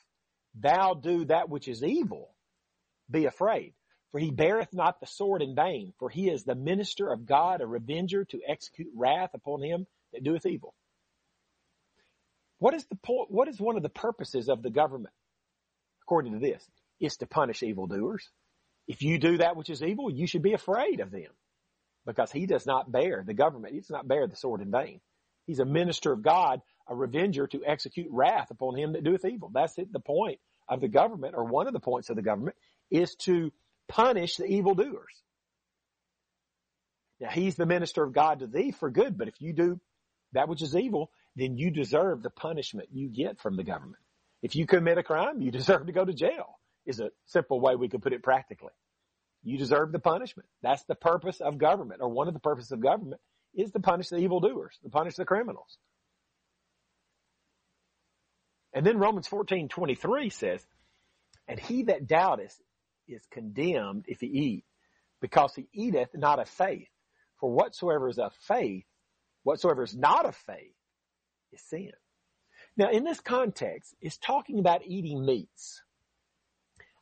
thou 0.55 0.95
do 0.95 1.25
that 1.27 1.49
which 1.49 1.69
is 1.69 1.85
evil, 1.85 2.35
be 3.11 3.27
afraid. 3.27 3.75
For 4.13 4.19
he 4.19 4.31
beareth 4.31 4.73
not 4.73 4.99
the 4.99 5.07
sword 5.07 5.41
in 5.41 5.55
vain, 5.55 5.93
for 5.99 6.11
he 6.11 6.29
is 6.29 6.43
the 6.43 6.57
minister 6.57 7.13
of 7.13 7.27
God, 7.27 7.61
a 7.61 7.67
revenger 7.67 8.25
to 8.25 8.41
execute 8.47 8.89
wrath 8.97 9.31
upon 9.35 9.63
him 9.63 9.87
that 10.13 10.25
doeth 10.25 10.47
evil. 10.47 10.75
What 12.59 12.75
is 12.75 12.85
the 12.87 12.97
point, 12.97 13.31
what 13.31 13.49
is 13.49 13.61
one 13.61 13.77
of 13.77 13.83
the 13.83 13.89
purposes 13.89 14.49
of 14.49 14.63
the 14.63 14.71
government? 14.71 15.15
According 16.03 16.33
to 16.33 16.39
this, 16.41 16.69
is 17.01 17.17
to 17.17 17.27
punish 17.27 17.63
evildoers. 17.63 18.29
If 18.87 19.03
you 19.03 19.19
do 19.19 19.39
that 19.39 19.57
which 19.57 19.71
is 19.71 19.83
evil, 19.83 20.11
you 20.11 20.27
should 20.27 20.43
be 20.43 20.53
afraid 20.53 21.01
of 21.01 21.11
them 21.11 21.31
because 22.07 22.33
he 22.33 22.47
does 22.47 22.67
not 22.67 22.91
bear 22.91 23.23
the 23.27 23.35
government. 23.35 23.75
He 23.75 23.81
does 23.81 23.91
not 23.91 24.09
bear 24.09 24.27
the 24.27 24.37
sword 24.37 24.61
in 24.61 24.71
vain. 24.71 25.01
He's 25.47 25.59
a 25.61 25.65
minister 25.65 26.13
of 26.13 26.23
God, 26.23 26.61
a 26.89 26.95
revenger 26.95 27.47
to 27.49 27.63
execute 27.65 28.09
wrath 28.11 28.51
upon 28.51 28.77
him 28.77 28.93
that 28.93 29.05
doeth 29.05 29.25
evil. 29.25 29.51
That's 29.53 29.79
it, 29.79 29.93
the 29.93 30.01
point 30.01 30.39
of 30.69 30.81
the 30.81 30.89
government 30.89 31.35
or 31.37 31.45
one 31.45 31.67
of 31.67 31.73
the 31.73 31.81
points 31.81 32.11
of 32.11 32.17
the 32.17 32.23
government 32.23 32.57
is 32.91 33.15
to 33.17 33.53
punish 33.89 34.37
the 34.37 34.47
evildoers. 34.47 35.23
Now 37.21 37.31
he's 37.31 37.57
the 37.57 37.67
minister 37.67 38.03
of 38.03 38.13
God 38.13 38.41
to 38.41 38.47
thee 38.47 38.71
for 38.71 38.91
good, 38.91 39.19
but 39.19 39.29
if 39.29 39.41
you 39.41 39.53
do 39.53 39.81
that 40.33 40.49
which 40.49 40.63
is 40.63 40.77
evil, 40.77 41.11
then 41.37 41.57
you 41.57 41.71
deserve 41.71 42.23
the 42.23 42.31
punishment 42.31 42.89
you 42.93 43.09
get 43.09 43.41
from 43.41 43.57
the 43.57 43.65
government. 43.65 44.03
If 44.43 44.57
you 44.57 44.67
commit 44.67 44.99
a 44.99 45.03
crime, 45.03 45.43
you 45.43 45.51
deserve 45.53 45.87
to 45.87 45.93
go 45.93 46.05
to 46.05 46.15
jail 46.15 46.60
is 46.91 47.01
a 47.01 47.11
simple 47.27 47.61
way 47.61 47.77
we 47.77 47.89
could 47.89 48.03
put 48.03 48.13
it 48.13 48.23
practically. 48.23 48.73
You 49.43 49.57
deserve 49.57 49.93
the 49.93 49.99
punishment. 49.99 50.49
That's 50.63 50.83
the 50.85 50.95
purpose 50.95 51.41
of 51.41 51.57
government, 51.57 52.03
or 52.03 52.09
one 52.09 52.29
of 52.29 52.35
the 52.35 52.41
purposes 52.41 52.73
of 52.73 52.81
government 52.81 53.21
is 53.55 53.71
to 53.73 53.81
punish 53.81 54.09
the 54.09 54.19
evildoers, 54.19 54.79
to 54.83 54.91
punish 54.91 55.17
the 55.17 55.25
criminals. 55.25 55.79
And 58.73 58.87
then 58.87 58.99
Romans 58.99 59.27
14, 59.27 59.69
23 59.69 60.31
says, 60.31 60.65
and 61.49 61.59
he 61.59 61.85
that 61.85 62.07
doubteth 62.07 62.57
is 63.09 63.23
condemned 63.33 64.05
if 64.07 64.21
he 64.21 64.27
eat, 64.27 64.65
because 65.21 65.55
he 65.55 65.67
eateth 65.73 66.11
not 66.15 66.39
of 66.39 66.49
faith. 66.49 66.89
For 67.41 67.51
whatsoever 67.51 68.09
is 68.09 68.19
of 68.19 68.33
faith, 68.47 68.85
whatsoever 69.43 69.83
is 69.83 69.97
not 69.97 70.27
of 70.27 70.37
faith 70.37 70.75
is 71.53 71.63
sin. 71.63 71.91
Now 72.77 72.91
in 72.91 73.03
this 73.03 73.21
context, 73.21 73.95
it's 74.01 74.19
talking 74.19 74.59
about 74.59 74.87
eating 74.87 75.25
meats. 75.25 75.83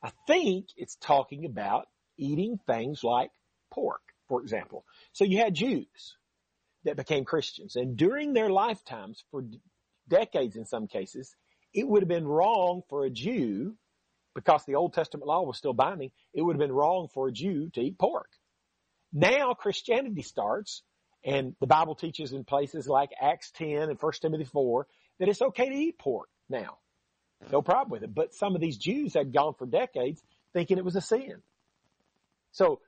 I 0.01 0.11
think 0.27 0.67
it's 0.77 0.95
talking 0.95 1.45
about 1.45 1.87
eating 2.17 2.59
things 2.67 3.03
like 3.03 3.31
pork, 3.71 4.01
for 4.27 4.41
example. 4.41 4.85
So 5.13 5.23
you 5.23 5.39
had 5.39 5.53
Jews 5.53 6.15
that 6.85 6.97
became 6.97 7.25
Christians 7.25 7.75
and 7.75 7.97
during 7.97 8.33
their 8.33 8.49
lifetimes 8.49 9.23
for 9.31 9.43
decades 10.07 10.55
in 10.55 10.65
some 10.65 10.87
cases, 10.87 11.35
it 11.73 11.87
would 11.87 12.01
have 12.01 12.09
been 12.09 12.27
wrong 12.27 12.81
for 12.89 13.05
a 13.05 13.09
Jew 13.09 13.75
because 14.33 14.63
the 14.65 14.75
Old 14.75 14.93
Testament 14.93 15.27
law 15.27 15.43
was 15.43 15.57
still 15.57 15.73
binding. 15.73 16.11
It 16.33 16.41
would 16.41 16.55
have 16.55 16.59
been 16.59 16.71
wrong 16.71 17.09
for 17.13 17.27
a 17.27 17.31
Jew 17.31 17.69
to 17.73 17.81
eat 17.81 17.99
pork. 17.99 18.29
Now 19.11 19.53
Christianity 19.53 20.21
starts 20.21 20.83
and 21.23 21.55
the 21.59 21.67
Bible 21.67 21.95
teaches 21.95 22.31
in 22.31 22.45
places 22.45 22.87
like 22.87 23.09
Acts 23.19 23.51
10 23.51 23.89
and 23.89 24.01
1 24.01 24.13
Timothy 24.21 24.45
4 24.45 24.87
that 25.19 25.27
it's 25.27 25.41
okay 25.41 25.67
to 25.69 25.75
eat 25.75 25.99
pork 25.99 26.29
now. 26.49 26.77
No 27.51 27.61
problem 27.61 27.89
with 27.89 28.03
it. 28.03 28.13
But 28.13 28.33
some 28.33 28.55
of 28.55 28.61
these 28.61 28.77
Jews 28.77 29.13
had 29.13 29.33
gone 29.33 29.53
for 29.57 29.65
decades 29.65 30.21
thinking 30.53 30.77
it 30.77 30.85
was 30.85 30.95
a 30.95 31.01
sin. 31.01 31.41
So 32.51 32.79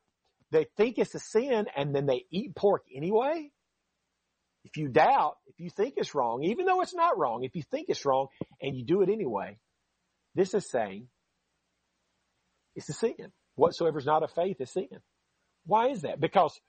they 0.51 0.65
think 0.77 0.97
it's 0.97 1.15
a 1.15 1.19
sin 1.19 1.67
and 1.75 1.95
then 1.95 2.05
they 2.05 2.25
eat 2.31 2.55
pork 2.55 2.83
anyway. 2.93 3.51
If 4.63 4.77
you 4.77 4.89
doubt, 4.89 5.37
if 5.47 5.59
you 5.59 5.69
think 5.69 5.95
it's 5.97 6.13
wrong, 6.13 6.43
even 6.43 6.65
though 6.65 6.81
it's 6.81 6.93
not 6.93 7.17
wrong, 7.17 7.43
if 7.43 7.55
you 7.55 7.63
think 7.63 7.87
it's 7.89 8.05
wrong 8.05 8.27
and 8.61 8.75
you 8.75 8.85
do 8.85 9.01
it 9.01 9.09
anyway, 9.09 9.57
this 10.35 10.53
is 10.53 10.69
saying 10.69 11.07
it's 12.75 12.89
a 12.89 12.93
sin. 12.93 13.15
Whatsoever 13.55 13.99
is 13.99 14.05
not 14.05 14.23
of 14.23 14.31
faith 14.31 14.61
is 14.61 14.71
sin. 14.71 14.87
Why 15.65 15.89
is 15.89 16.01
that? 16.01 16.19
Because 16.19 16.59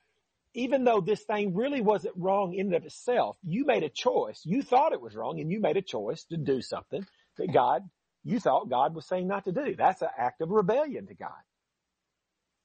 even 0.53 0.83
though 0.83 1.01
this 1.01 1.23
thing 1.23 1.55
really 1.55 1.81
wasn't 1.81 2.15
wrong 2.17 2.53
in 2.53 2.67
and 2.67 2.75
of 2.75 2.85
itself, 2.85 3.37
you 3.43 3.65
made 3.65 3.83
a 3.83 3.89
choice. 3.89 4.41
You 4.43 4.61
thought 4.61 4.93
it 4.93 5.01
was 5.01 5.15
wrong 5.15 5.39
and 5.39 5.51
you 5.51 5.59
made 5.59 5.77
a 5.77 5.81
choice 5.81 6.23
to 6.25 6.37
do 6.37 6.61
something 6.61 7.05
that 7.37 7.53
God, 7.53 7.83
you 8.23 8.39
thought 8.39 8.69
God 8.69 8.95
was 8.95 9.07
saying 9.07 9.27
not 9.27 9.45
to 9.45 9.51
do. 9.51 9.75
That's 9.75 10.01
an 10.01 10.09
act 10.17 10.41
of 10.41 10.49
rebellion 10.49 11.07
to 11.07 11.15
God. 11.15 11.31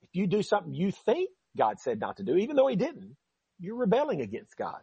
If 0.03 0.11
you 0.15 0.27
do 0.27 0.43
something 0.43 0.75
you 0.75 0.91
think 0.91 1.31
God 1.57 1.81
said 1.81 2.01
not 2.01 2.19
to 2.19 2.23
do, 2.23 2.37
even 2.37 2.57
though 2.57 2.69
he 2.69 2.77
didn't, 2.77 3.17
you're 3.59 3.77
rebelling 3.77 4.21
against 4.21 4.57
God. 4.57 4.81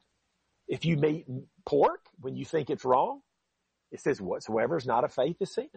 If 0.68 0.86
you 0.86 1.04
eat 1.06 1.26
pork 1.66 2.02
when 2.20 2.36
you 2.36 2.46
think 2.46 2.70
it's 2.70 2.86
wrong, 2.86 3.22
it 3.92 4.02
says 4.02 4.20
whatsoever 4.20 4.78
is 4.78 4.86
not 4.86 5.04
of 5.04 5.14
faith 5.14 5.38
is 5.40 5.54
sin. 5.54 5.70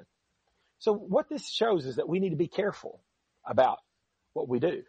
So 0.78 0.92
what 0.94 1.28
this 1.28 1.48
shows 1.48 1.86
is 1.86 1.96
that 1.96 2.08
we 2.08 2.20
need 2.20 2.30
to 2.30 2.36
be 2.36 2.48
careful 2.48 3.02
about 3.46 3.78
what 4.32 4.48
we 4.48 4.58
do. 4.58 4.82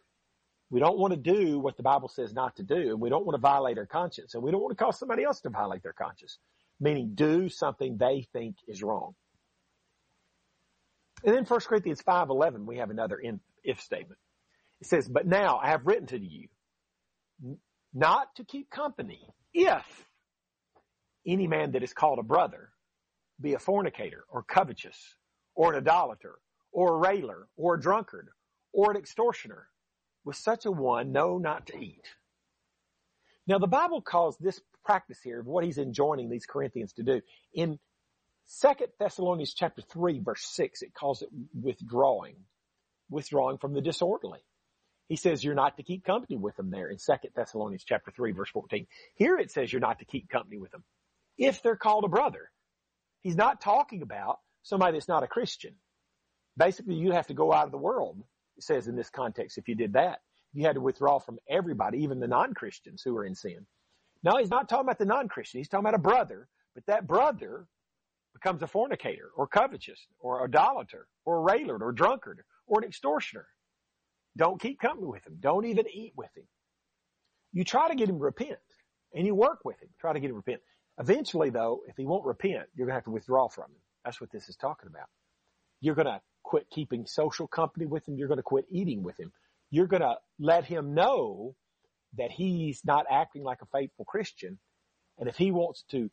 We 0.70 0.80
don't 0.80 1.00
want 1.00 1.14
to 1.14 1.20
do 1.20 1.60
what 1.60 1.78
the 1.78 1.84
Bible 1.84 2.10
says 2.10 2.34
not 2.34 2.58
to 2.58 2.64
do, 2.64 2.90
and 2.92 3.02
we 3.02 3.10
don't 3.10 3.26
want 3.26 3.36
to 3.36 3.42
violate 3.42 3.78
our 3.78 3.88
conscience, 3.88 4.36
and 4.36 4.44
we 4.44 4.52
don't 4.52 4.62
want 4.62 4.78
to 4.78 4.84
cause 4.84 5.00
somebody 5.00 5.24
else 5.24 5.42
to 5.42 5.50
violate 5.50 5.84
their 5.84 5.94
conscience 5.94 6.38
meaning 6.80 7.12
do 7.15 7.50
something 7.50 7.98
they 7.98 8.28
think 8.34 8.56
is 8.68 8.82
wrong. 8.82 9.13
And 11.24 11.36
then 11.36 11.46
1 11.46 11.60
Corinthians 11.62 12.02
5.11, 12.02 12.65
we 12.65 12.78
have 12.78 12.89
another 12.89 13.22
if 13.63 13.82
statement. 13.82 14.20
It 14.82 14.88
says, 14.88 15.08
but 15.10 15.28
now 15.28 15.60
I 15.62 15.70
have 15.70 15.86
written 15.86 16.08
to 16.08 16.20
you 16.20 16.48
not 17.94 18.36
to 18.36 18.46
keep 18.46 18.70
company 18.70 19.28
if 19.54 20.06
any 21.28 21.48
man 21.48 21.72
that 21.72 21.84
is 21.84 21.94
called 21.94 22.20
a 22.20 22.24
brother 22.24 22.70
be 23.42 23.54
a 23.54 23.60
fornicator 23.60 24.24
or 24.30 24.44
covetous 24.44 25.15
or 25.56 25.74
an 25.74 25.80
idolater 25.80 26.36
or 26.72 26.96
a 26.96 26.98
railer 26.98 27.48
or 27.58 27.76
a 27.76 27.82
drunkard 27.82 28.30
or 28.72 28.92
an 28.92 28.98
extortioner. 28.98 29.68
With 30.26 30.36
such 30.36 30.65
a 30.65 30.72
one, 30.72 31.12
know 31.12 31.38
not 31.38 31.68
to 31.68 31.78
eat. 31.78 32.06
Now 33.48 33.58
the 33.58 33.68
Bible 33.68 34.02
calls 34.02 34.38
this 34.38 34.62
practice 34.84 35.20
here 35.24 35.39
of 35.39 35.46
what 35.46 35.63
he's 35.63 35.78
enjoining 35.78 36.30
these 36.30 36.46
Corinthians 36.46 36.94
to 36.94 37.04
do. 37.04 37.22
In 37.54 37.80
Second 38.46 38.88
Thessalonians 39.00 39.54
chapter 39.54 39.82
3 39.82 40.20
verse 40.20 40.44
6, 40.44 40.82
it 40.82 40.94
calls 40.94 41.22
it 41.22 41.30
withdrawing, 41.54 42.36
withdrawing 43.10 43.58
from 43.58 43.74
the 43.74 43.82
disorderly. 43.82 44.39
He 45.08 45.15
says 45.15 45.44
you're 45.44 45.56
not 45.56 45.78
to 45.78 45.84
keep 45.84 46.04
company 46.04 46.38
with 46.38 46.56
them 46.56 46.70
there 46.72 46.89
in 46.89 47.00
Second 47.00 47.32
Thessalonians 47.36 47.84
chapter 47.84 48.12
3 48.12 48.32
verse 48.32 48.50
14. 48.52 48.88
Here 49.15 49.38
it 49.38 49.52
says 49.52 49.72
you're 49.72 49.80
not 49.80 50.00
to 50.00 50.06
keep 50.06 50.30
company 50.30 50.58
with 50.58 50.72
them 50.72 50.84
if 51.38 51.62
they're 51.63 51.76
called 51.76 52.04
a 52.04 52.10
brother. 52.10 52.52
He's 53.22 53.36
not 53.36 53.62
talking 53.62 54.02
about 54.02 54.39
somebody 54.63 54.94
that's 54.94 55.08
not 55.08 55.24
a 55.24 55.28
Christian. 55.28 55.76
Basically, 56.58 56.96
you 56.96 57.12
have 57.12 57.28
to 57.28 57.34
go 57.34 57.54
out 57.54 57.65
of 57.65 57.72
the 57.72 57.78
world, 57.78 58.22
it 58.58 58.63
says 58.63 58.88
in 58.88 58.96
this 58.96 59.10
context, 59.10 59.58
if 59.58 59.68
you 59.68 59.76
did 59.76 59.94
that. 59.94 60.20
You 60.54 60.65
had 60.65 60.76
to 60.76 60.82
withdraw 60.82 61.20
from 61.20 61.39
everybody, 61.48 62.00
even 62.00 62.20
the 62.20 62.28
non-Christians 62.28 63.02
who 63.04 63.15
are 63.18 63.26
in 63.26 63.36
sin. 63.36 63.65
No, 64.24 64.38
he's 64.38 64.50
not 64.50 64.68
talking 64.68 64.86
about 64.86 65.00
the 65.00 65.06
non-Christian. 65.06 65.60
He's 65.60 65.70
talking 65.70 65.86
about 65.86 65.96
a 65.96 66.02
brother, 66.02 66.48
but 66.76 66.86
that 66.88 67.08
brother 67.08 67.68
becomes 68.34 68.62
a 68.62 68.68
fornicator 68.68 69.30
or 69.36 69.48
covetous 69.48 70.00
or 70.20 70.44
idolater 70.44 71.08
or 71.26 71.42
railer 71.42 71.78
or 71.78 71.92
drunkard 71.92 72.42
or 72.68 72.80
an 72.80 72.88
extortioner. 72.88 73.48
Don't 74.38 74.62
keep 74.62 74.80
company 74.80 75.08
with 75.08 75.26
him. 75.26 75.38
Don't 75.40 75.66
even 75.66 75.86
eat 75.92 76.14
with 76.16 76.30
him. 76.36 76.46
You 77.52 77.64
try 77.64 77.88
to 77.88 77.96
get 77.96 78.10
him 78.10 78.18
to 78.18 78.24
repent 78.24 78.60
and 79.14 79.26
you 79.26 79.36
work 79.36 79.60
with 79.66 79.82
him. 79.82 79.90
Try 80.00 80.14
to 80.14 80.20
get 80.20 80.28
him 80.28 80.34
to 80.34 80.38
repent. 80.38 80.62
Eventually 81.00 81.50
though, 81.50 81.82
if 81.88 81.96
he 81.98 82.06
won't 82.06 82.26
repent, 82.26 82.68
you're 82.76 82.86
going 82.86 82.94
to 82.94 82.98
have 82.98 83.06
to 83.06 83.12
withdraw 83.12 83.48
from 83.48 83.66
him. 83.66 83.82
That's 84.06 84.22
what 84.22 84.32
this 84.32 84.50
is 84.50 84.56
talking 84.56 84.90
about. 84.90 85.08
You're 85.82 85.96
going 85.96 86.08
to 86.08 86.22
quit 86.44 86.70
keeping 86.70 87.06
social 87.06 87.48
company 87.48 87.86
with 87.86 88.08
him. 88.08 88.18
You're 88.18 88.28
going 88.28 88.38
to 88.38 88.44
quit 88.44 88.66
eating 88.70 89.02
with 89.04 89.20
him. 89.20 89.32
You're 89.72 89.88
going 89.88 90.02
to 90.02 90.16
let 90.40 90.66
him 90.66 90.94
know 90.94 91.56
that 92.17 92.32
he's 92.32 92.82
not 92.84 93.06
acting 93.10 93.43
like 93.43 93.62
a 93.62 93.78
faithful 93.78 94.06
Christian. 94.06 94.58
And 95.17 95.30
if 95.30 95.38
he 95.38 95.52
wants 95.52 95.84
to 95.91 96.10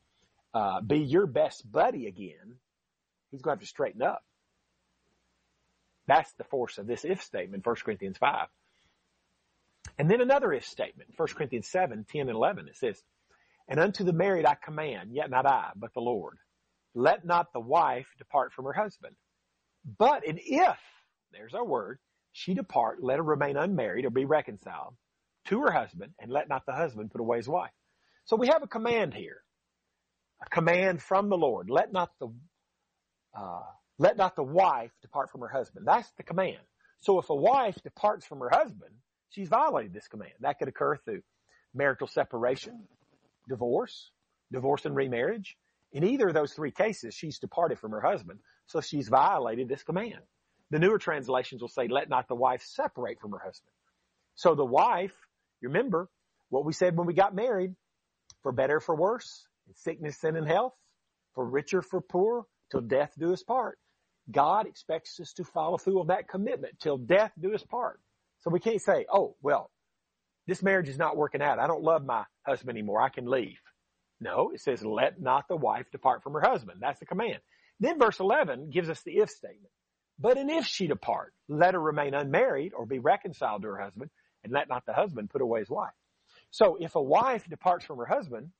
uh, 0.52 0.80
be 0.80 0.98
your 0.98 1.26
best 1.26 1.70
buddy 1.70 2.06
again, 2.06 2.56
he's 3.30 3.42
going 3.42 3.56
to 3.56 3.61
have 3.61 3.61
to 3.61 3.66
straighten 3.66 4.02
up. 4.02 4.22
That's 6.06 6.32
the 6.35 6.44
force 6.44 6.78
of 6.78 6.87
this 6.87 7.04
if 7.04 7.22
statement, 7.22 7.66
1 7.66 7.76
Corinthians 7.85 8.18
5. 8.18 8.48
And 9.98 10.11
then 10.11 10.20
another 10.20 10.52
if 10.52 10.64
statement, 10.66 11.11
1 11.16 11.28
Corinthians 11.28 11.68
7, 11.68 12.04
10 12.11 12.20
and 12.22 12.30
11. 12.30 12.68
It 12.68 12.76
says, 12.76 13.02
And 13.68 13.80
unto 13.80 14.04
the 14.04 14.12
married 14.12 14.46
I 14.46 14.54
command, 14.54 15.11
yet 15.12 15.30
not 15.30 15.46
I, 15.46 15.70
but 15.74 15.94
the 15.94 16.00
Lord. 16.00 16.38
Let 16.94 17.24
not 17.24 17.52
the 17.52 17.61
wife 17.61 18.06
depart 18.18 18.52
from 18.52 18.66
her 18.66 18.72
husband. 18.72 19.16
But 19.98 20.26
and 20.26 20.40
if, 20.42 20.78
there's 21.32 21.54
our 21.54 21.64
word, 21.64 21.98
she 22.32 22.54
depart, 22.54 23.02
let 23.02 23.18
her 23.18 23.22
remain 23.22 23.56
unmarried 23.56 24.04
or 24.04 24.11
be 24.11 24.24
reconciled 24.24 24.94
to 25.46 25.61
her 25.62 25.70
husband, 25.70 26.12
and 26.20 26.30
let 26.30 26.48
not 26.48 26.64
the 26.66 26.72
husband 26.72 27.11
put 27.11 27.20
away 27.20 27.38
his 27.38 27.48
wife. 27.48 27.70
So 28.24 28.37
we 28.37 28.48
have 28.48 28.62
a 28.62 28.68
command 28.68 29.14
here, 29.14 29.42
a 30.44 30.50
command 30.50 31.00
from 31.02 31.28
the 31.28 31.37
Lord. 31.37 31.70
Let 31.70 31.92
not 31.92 32.11
the 32.18 32.28
uh, 33.38 33.62
let 33.98 34.16
not 34.16 34.37
the 34.37 34.42
wife 34.42 34.92
depart 35.02 35.30
from 35.30 35.40
her 35.42 35.48
husband. 35.48 35.87
That's 35.87 36.11
the 36.16 36.22
command. 36.22 36.59
So 37.00 37.18
if 37.18 37.30
a 37.30 37.35
wife 37.35 37.76
departs 37.82 38.26
from 38.26 38.40
her 38.40 38.50
husband, 38.50 38.92
she's 39.30 39.48
violated 39.48 39.92
this 39.92 40.09
command. 40.09 40.32
That 40.40 40.59
could 40.59 40.68
occur 40.68 40.96
through 40.96 41.22
marital 41.74 42.06
separation, 42.06 42.85
divorce, 43.48 44.11
divorce 44.52 44.85
and 44.85 44.96
remarriage. 44.96 45.56
In 45.92 46.04
either 46.04 46.28
of 46.28 46.35
those 46.35 46.52
three 46.52 46.72
cases, 46.72 47.14
she's 47.14 47.38
departed 47.38 47.78
from 47.78 47.92
her 47.92 48.00
husband, 48.00 48.40
so 48.66 48.80
she's 48.80 49.09
violated 49.09 49.68
this 49.68 49.82
command. 49.82 50.20
The 50.70 50.78
newer 50.78 50.98
translations 50.98 51.62
will 51.62 51.68
say, 51.68 51.87
let 51.87 52.09
not 52.09 52.28
the 52.28 52.35
wife 52.35 52.62
separate 52.62 53.20
from 53.20 53.30
her 53.32 53.38
husband. 53.38 53.72
So 54.35 54.54
the 54.54 54.64
wife, 54.64 55.14
remember 55.62 56.09
what 56.49 56.64
we 56.64 56.73
said 56.73 56.97
when 56.97 57.07
we 57.07 57.14
got 57.14 57.35
married, 57.35 57.75
for 58.42 58.53
better, 58.53 58.81
for 58.81 58.95
worse, 58.95 59.47
in 59.66 59.75
sickness 59.75 60.23
and 60.25 60.37
in 60.37 60.47
health, 60.47 60.75
for 61.35 61.45
richer, 61.45 61.83
for 61.83 62.01
poor, 62.01 62.45
till 62.71 62.81
death 62.81 63.12
do 63.19 63.33
us 63.33 63.42
part. 63.42 63.79
God 64.31 64.66
expects 64.66 65.21
us 65.21 65.33
to 65.35 65.45
follow 65.45 65.79
through 65.79 66.01
on 66.01 66.07
that 66.09 66.29
commitment 66.29 66.81
till 66.81 66.99
death 66.99 67.33
do 67.40 67.55
us 67.55 67.62
part. 67.62 68.01
So 68.40 68.51
we 68.51 68.61
can't 68.61 68.81
say, 68.81 69.07
oh, 69.12 69.37
well, 69.42 69.71
this 70.47 70.62
marriage 70.62 70.88
is 70.88 70.99
not 70.99 71.16
working 71.16 71.42
out. 71.42 71.59
I 71.59 71.66
don't 71.66 71.83
love 71.83 72.05
my 72.05 72.25
husband 72.45 72.71
anymore. 72.71 73.01
I 73.01 73.09
can 73.09 73.27
leave. 73.27 73.59
No, 74.21 74.51
it 74.53 74.61
says, 74.61 74.85
let 74.85 75.21
not 75.21 75.47
the 75.49 75.57
wife 75.57 75.87
depart 75.90 76.23
from 76.23 76.33
her 76.35 76.40
husband. 76.40 76.79
That's 76.81 77.01
the 77.01 77.07
command. 77.07 77.38
Then 77.81 77.99
verse 77.99 78.21
11 78.21 78.71
gives 78.71 78.88
us 78.88 79.03
the 79.03 79.19
if 79.19 79.31
statement. 79.31 79.71
But 80.19 80.38
and 80.38 80.51
if 80.51 80.64
she 80.64 80.87
depart, 80.87 81.35
let 81.49 81.75
her 81.75 81.81
remain 81.81 82.14
unmarried 82.14 82.73
or 82.73 82.87
be 82.87 82.99
reconciled 82.99 83.62
to 83.62 83.69
her 83.69 83.81
husband 83.81 84.11
and 84.46 84.54
let 84.54 84.68
not 84.68 84.87
the 84.87 84.92
husband 84.92 85.30
put 85.30 85.42
away 85.42 85.61
his 85.61 85.70
wife. 85.70 85.92
So 86.50 86.76
if 86.80 86.94
a 86.94 87.02
wife 87.02 87.46
departs 87.48 87.85
from 87.85 87.98
her 87.98 88.06
husband, 88.06 88.50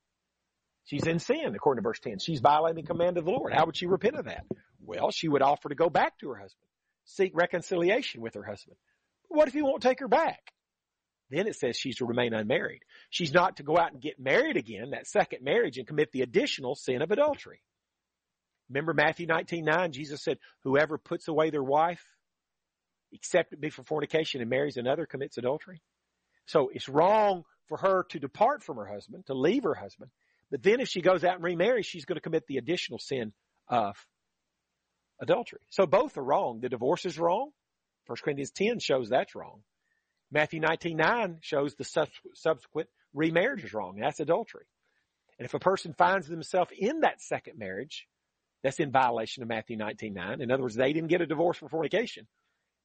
she's 0.85 1.07
in 1.07 1.19
sin, 1.19 1.53
according 1.55 1.81
to 1.81 1.87
verse 1.87 1.99
10. 1.99 2.19
She's 2.19 2.39
violating 2.39 2.83
the 2.83 2.87
command 2.87 3.17
of 3.17 3.25
the 3.25 3.31
Lord. 3.31 3.53
How 3.53 3.65
would 3.65 3.77
she 3.77 3.87
repent 3.87 4.15
of 4.15 4.25
that? 4.25 4.45
Well, 4.79 5.11
she 5.11 5.27
would 5.27 5.41
offer 5.41 5.69
to 5.69 5.75
go 5.75 5.89
back 5.89 6.17
to 6.19 6.29
her 6.29 6.35
husband, 6.35 6.67
seek 7.05 7.31
reconciliation 7.35 8.21
with 8.21 8.35
her 8.35 8.43
husband. 8.43 8.77
But 9.29 9.37
what 9.37 9.47
if 9.47 9.53
he 9.53 9.61
won't 9.61 9.81
take 9.81 9.99
her 9.99 10.07
back? 10.07 10.39
Then 11.29 11.47
it 11.47 11.55
says 11.55 11.75
she's 11.75 11.97
to 11.97 12.05
remain 12.05 12.33
unmarried. 12.33 12.83
She's 13.09 13.33
not 13.33 13.57
to 13.57 13.63
go 13.63 13.77
out 13.77 13.91
and 13.91 14.01
get 14.01 14.19
married 14.19 14.55
again, 14.55 14.91
that 14.91 15.07
second 15.07 15.43
marriage, 15.43 15.77
and 15.77 15.87
commit 15.87 16.11
the 16.11 16.21
additional 16.21 16.75
sin 16.75 17.01
of 17.01 17.11
adultery. 17.11 17.61
Remember 18.69 18.93
Matthew 18.93 19.27
19, 19.27 19.65
9, 19.65 19.91
Jesus 19.91 20.23
said, 20.23 20.37
whoever 20.63 20.97
puts 20.97 21.27
away 21.27 21.49
their 21.49 21.63
wife, 21.63 22.05
except 23.11 23.53
it 23.53 23.61
be 23.61 23.69
for 23.69 23.83
fornication 23.83 24.41
and 24.41 24.49
marries 24.49 24.77
another 24.77 25.05
commits 25.05 25.37
adultery. 25.37 25.81
So 26.45 26.69
it's 26.73 26.89
wrong 26.89 27.43
for 27.67 27.77
her 27.77 28.05
to 28.11 28.19
depart 28.19 28.63
from 28.63 28.77
her 28.77 28.85
husband, 28.85 29.25
to 29.27 29.33
leave 29.33 29.63
her 29.63 29.75
husband. 29.75 30.11
But 30.49 30.63
then 30.63 30.79
if 30.79 30.87
she 30.87 31.01
goes 31.01 31.23
out 31.23 31.35
and 31.35 31.43
remarries, 31.43 31.85
she's 31.85 32.05
going 32.05 32.15
to 32.15 32.21
commit 32.21 32.47
the 32.47 32.57
additional 32.57 32.99
sin 32.99 33.33
of 33.67 33.95
adultery. 35.21 35.59
So 35.69 35.85
both 35.85 36.17
are 36.17 36.23
wrong. 36.23 36.59
The 36.61 36.69
divorce 36.69 37.05
is 37.05 37.19
wrong. 37.19 37.51
1 38.05 38.17
Corinthians 38.23 38.51
10 38.51 38.79
shows 38.79 39.09
that's 39.09 39.35
wrong. 39.35 39.63
Matthew 40.31 40.61
19, 40.61 40.95
9 40.95 41.37
shows 41.41 41.75
the 41.75 42.07
subsequent 42.33 42.87
remarriage 43.13 43.63
is 43.63 43.73
wrong. 43.73 43.97
That's 43.99 44.19
adultery. 44.19 44.65
And 45.39 45.45
if 45.45 45.53
a 45.53 45.59
person 45.59 45.93
finds 45.97 46.27
themselves 46.27 46.71
in 46.77 47.01
that 47.01 47.21
second 47.21 47.57
marriage, 47.57 48.07
that's 48.63 48.79
in 48.79 48.91
violation 48.91 49.43
of 49.43 49.49
Matthew 49.49 49.77
19, 49.77 50.13
9. 50.13 50.41
In 50.41 50.51
other 50.51 50.63
words, 50.63 50.75
they 50.75 50.93
didn't 50.93 51.09
get 51.09 51.21
a 51.21 51.27
divorce 51.27 51.57
for 51.57 51.69
fornication. 51.69 52.27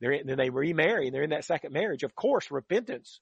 They're 0.03 0.13
in, 0.13 0.27
then 0.27 0.37
they 0.37 0.51
remarry 0.51 1.07
and 1.07 1.15
they're 1.15 1.23
in 1.23 1.31
that 1.31 1.45
second 1.45 1.73
marriage. 1.73 2.03
Of 2.03 2.15
course, 2.15 2.51
repentance 2.51 3.21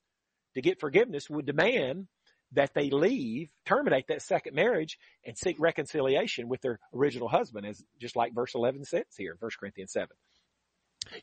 to 0.55 0.61
get 0.61 0.79
forgiveness 0.79 1.29
would 1.29 1.45
demand 1.45 2.07
that 2.53 2.73
they 2.73 2.89
leave, 2.89 3.49
terminate 3.65 4.07
that 4.07 4.23
second 4.23 4.55
marriage 4.55 4.97
and 5.23 5.37
seek 5.37 5.57
reconciliation 5.59 6.49
with 6.49 6.59
their 6.61 6.79
original 6.93 7.29
husband 7.29 7.67
as 7.67 7.81
just 8.01 8.15
like 8.15 8.33
verse 8.33 8.55
11 8.55 8.83
says 8.83 9.05
here 9.15 9.31
in 9.31 9.37
1 9.39 9.51
Corinthians 9.59 9.93
7. 9.93 10.09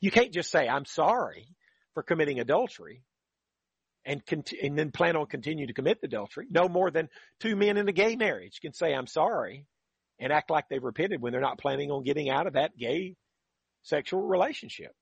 You 0.01 0.13
can't 0.13 0.33
just 0.33 0.51
say, 0.51 0.69
I'm 0.69 0.85
sorry 0.85 1.49
for 1.93 2.05
committing 2.05 2.39
adultery 2.39 3.03
and, 4.05 4.25
cont- 4.25 4.55
and 4.63 4.79
then 4.79 4.93
plan 4.93 5.17
on 5.17 5.27
continuing 5.27 5.67
to 5.67 5.75
commit 5.75 5.99
adultery. 6.05 6.47
No 6.49 6.69
more 6.69 6.93
than 6.93 7.09
two 7.41 7.57
men 7.57 7.77
in 7.77 7.89
a 7.89 7.93
gay 7.93 8.15
marriage 8.15 8.61
can 8.63 8.73
say, 8.73 8.95
I'm 8.95 9.09
sorry 9.09 9.67
and 10.21 10.33
act 10.33 10.51
like 10.51 10.69
they've 10.69 10.83
repented 10.83 11.21
when 11.21 11.33
they're 11.33 11.41
not 11.41 11.59
planning 11.59 11.91
on 11.91 12.05
getting 12.05 12.31
out 12.31 12.47
of 12.47 12.55
that 12.55 12.77
gay 12.77 13.17
sexual 13.83 14.23
relationship. 14.23 14.93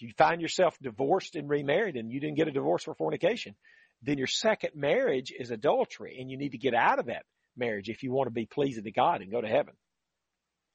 If 0.00 0.08
you 0.08 0.14
find 0.16 0.40
yourself 0.40 0.78
divorced 0.80 1.36
and 1.36 1.46
remarried 1.46 1.96
and 1.96 2.10
you 2.10 2.20
didn't 2.20 2.36
get 2.36 2.48
a 2.48 2.52
divorce 2.52 2.84
for 2.84 2.94
fornication, 2.94 3.54
then 4.00 4.16
your 4.16 4.26
second 4.26 4.70
marriage 4.74 5.30
is 5.30 5.50
adultery 5.50 6.16
and 6.18 6.30
you 6.30 6.38
need 6.38 6.52
to 6.52 6.58
get 6.58 6.72
out 6.72 6.98
of 6.98 7.04
that 7.06 7.26
marriage 7.54 7.90
if 7.90 8.02
you 8.02 8.10
want 8.10 8.26
to 8.26 8.32
be 8.32 8.46
pleasing 8.46 8.84
to 8.84 8.92
God 8.92 9.20
and 9.20 9.30
go 9.30 9.42
to 9.42 9.46
heaven. 9.46 9.74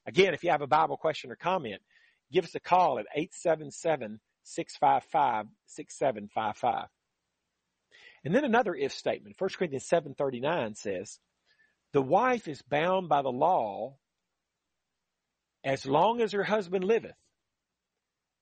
Again, 0.06 0.32
if 0.32 0.44
you 0.44 0.50
have 0.50 0.62
a 0.62 0.68
Bible 0.68 0.96
question 0.96 1.32
or 1.32 1.36
comment, 1.36 1.82
give 2.30 2.44
us 2.44 2.54
a 2.54 2.60
call 2.60 3.00
at 3.00 3.06
877-655-6755. 4.46 6.86
And 8.24 8.32
then 8.32 8.44
another 8.44 8.76
if 8.76 8.92
statement. 8.92 9.34
1 9.40 9.50
Corinthians 9.58 9.88
7.39 9.88 10.76
says, 10.76 11.18
the 11.92 12.00
wife 12.00 12.46
is 12.46 12.62
bound 12.62 13.08
by 13.08 13.22
the 13.22 13.32
law 13.32 13.96
as 15.64 15.84
long 15.84 16.20
as 16.20 16.30
her 16.30 16.44
husband 16.44 16.84
liveth. 16.84 17.16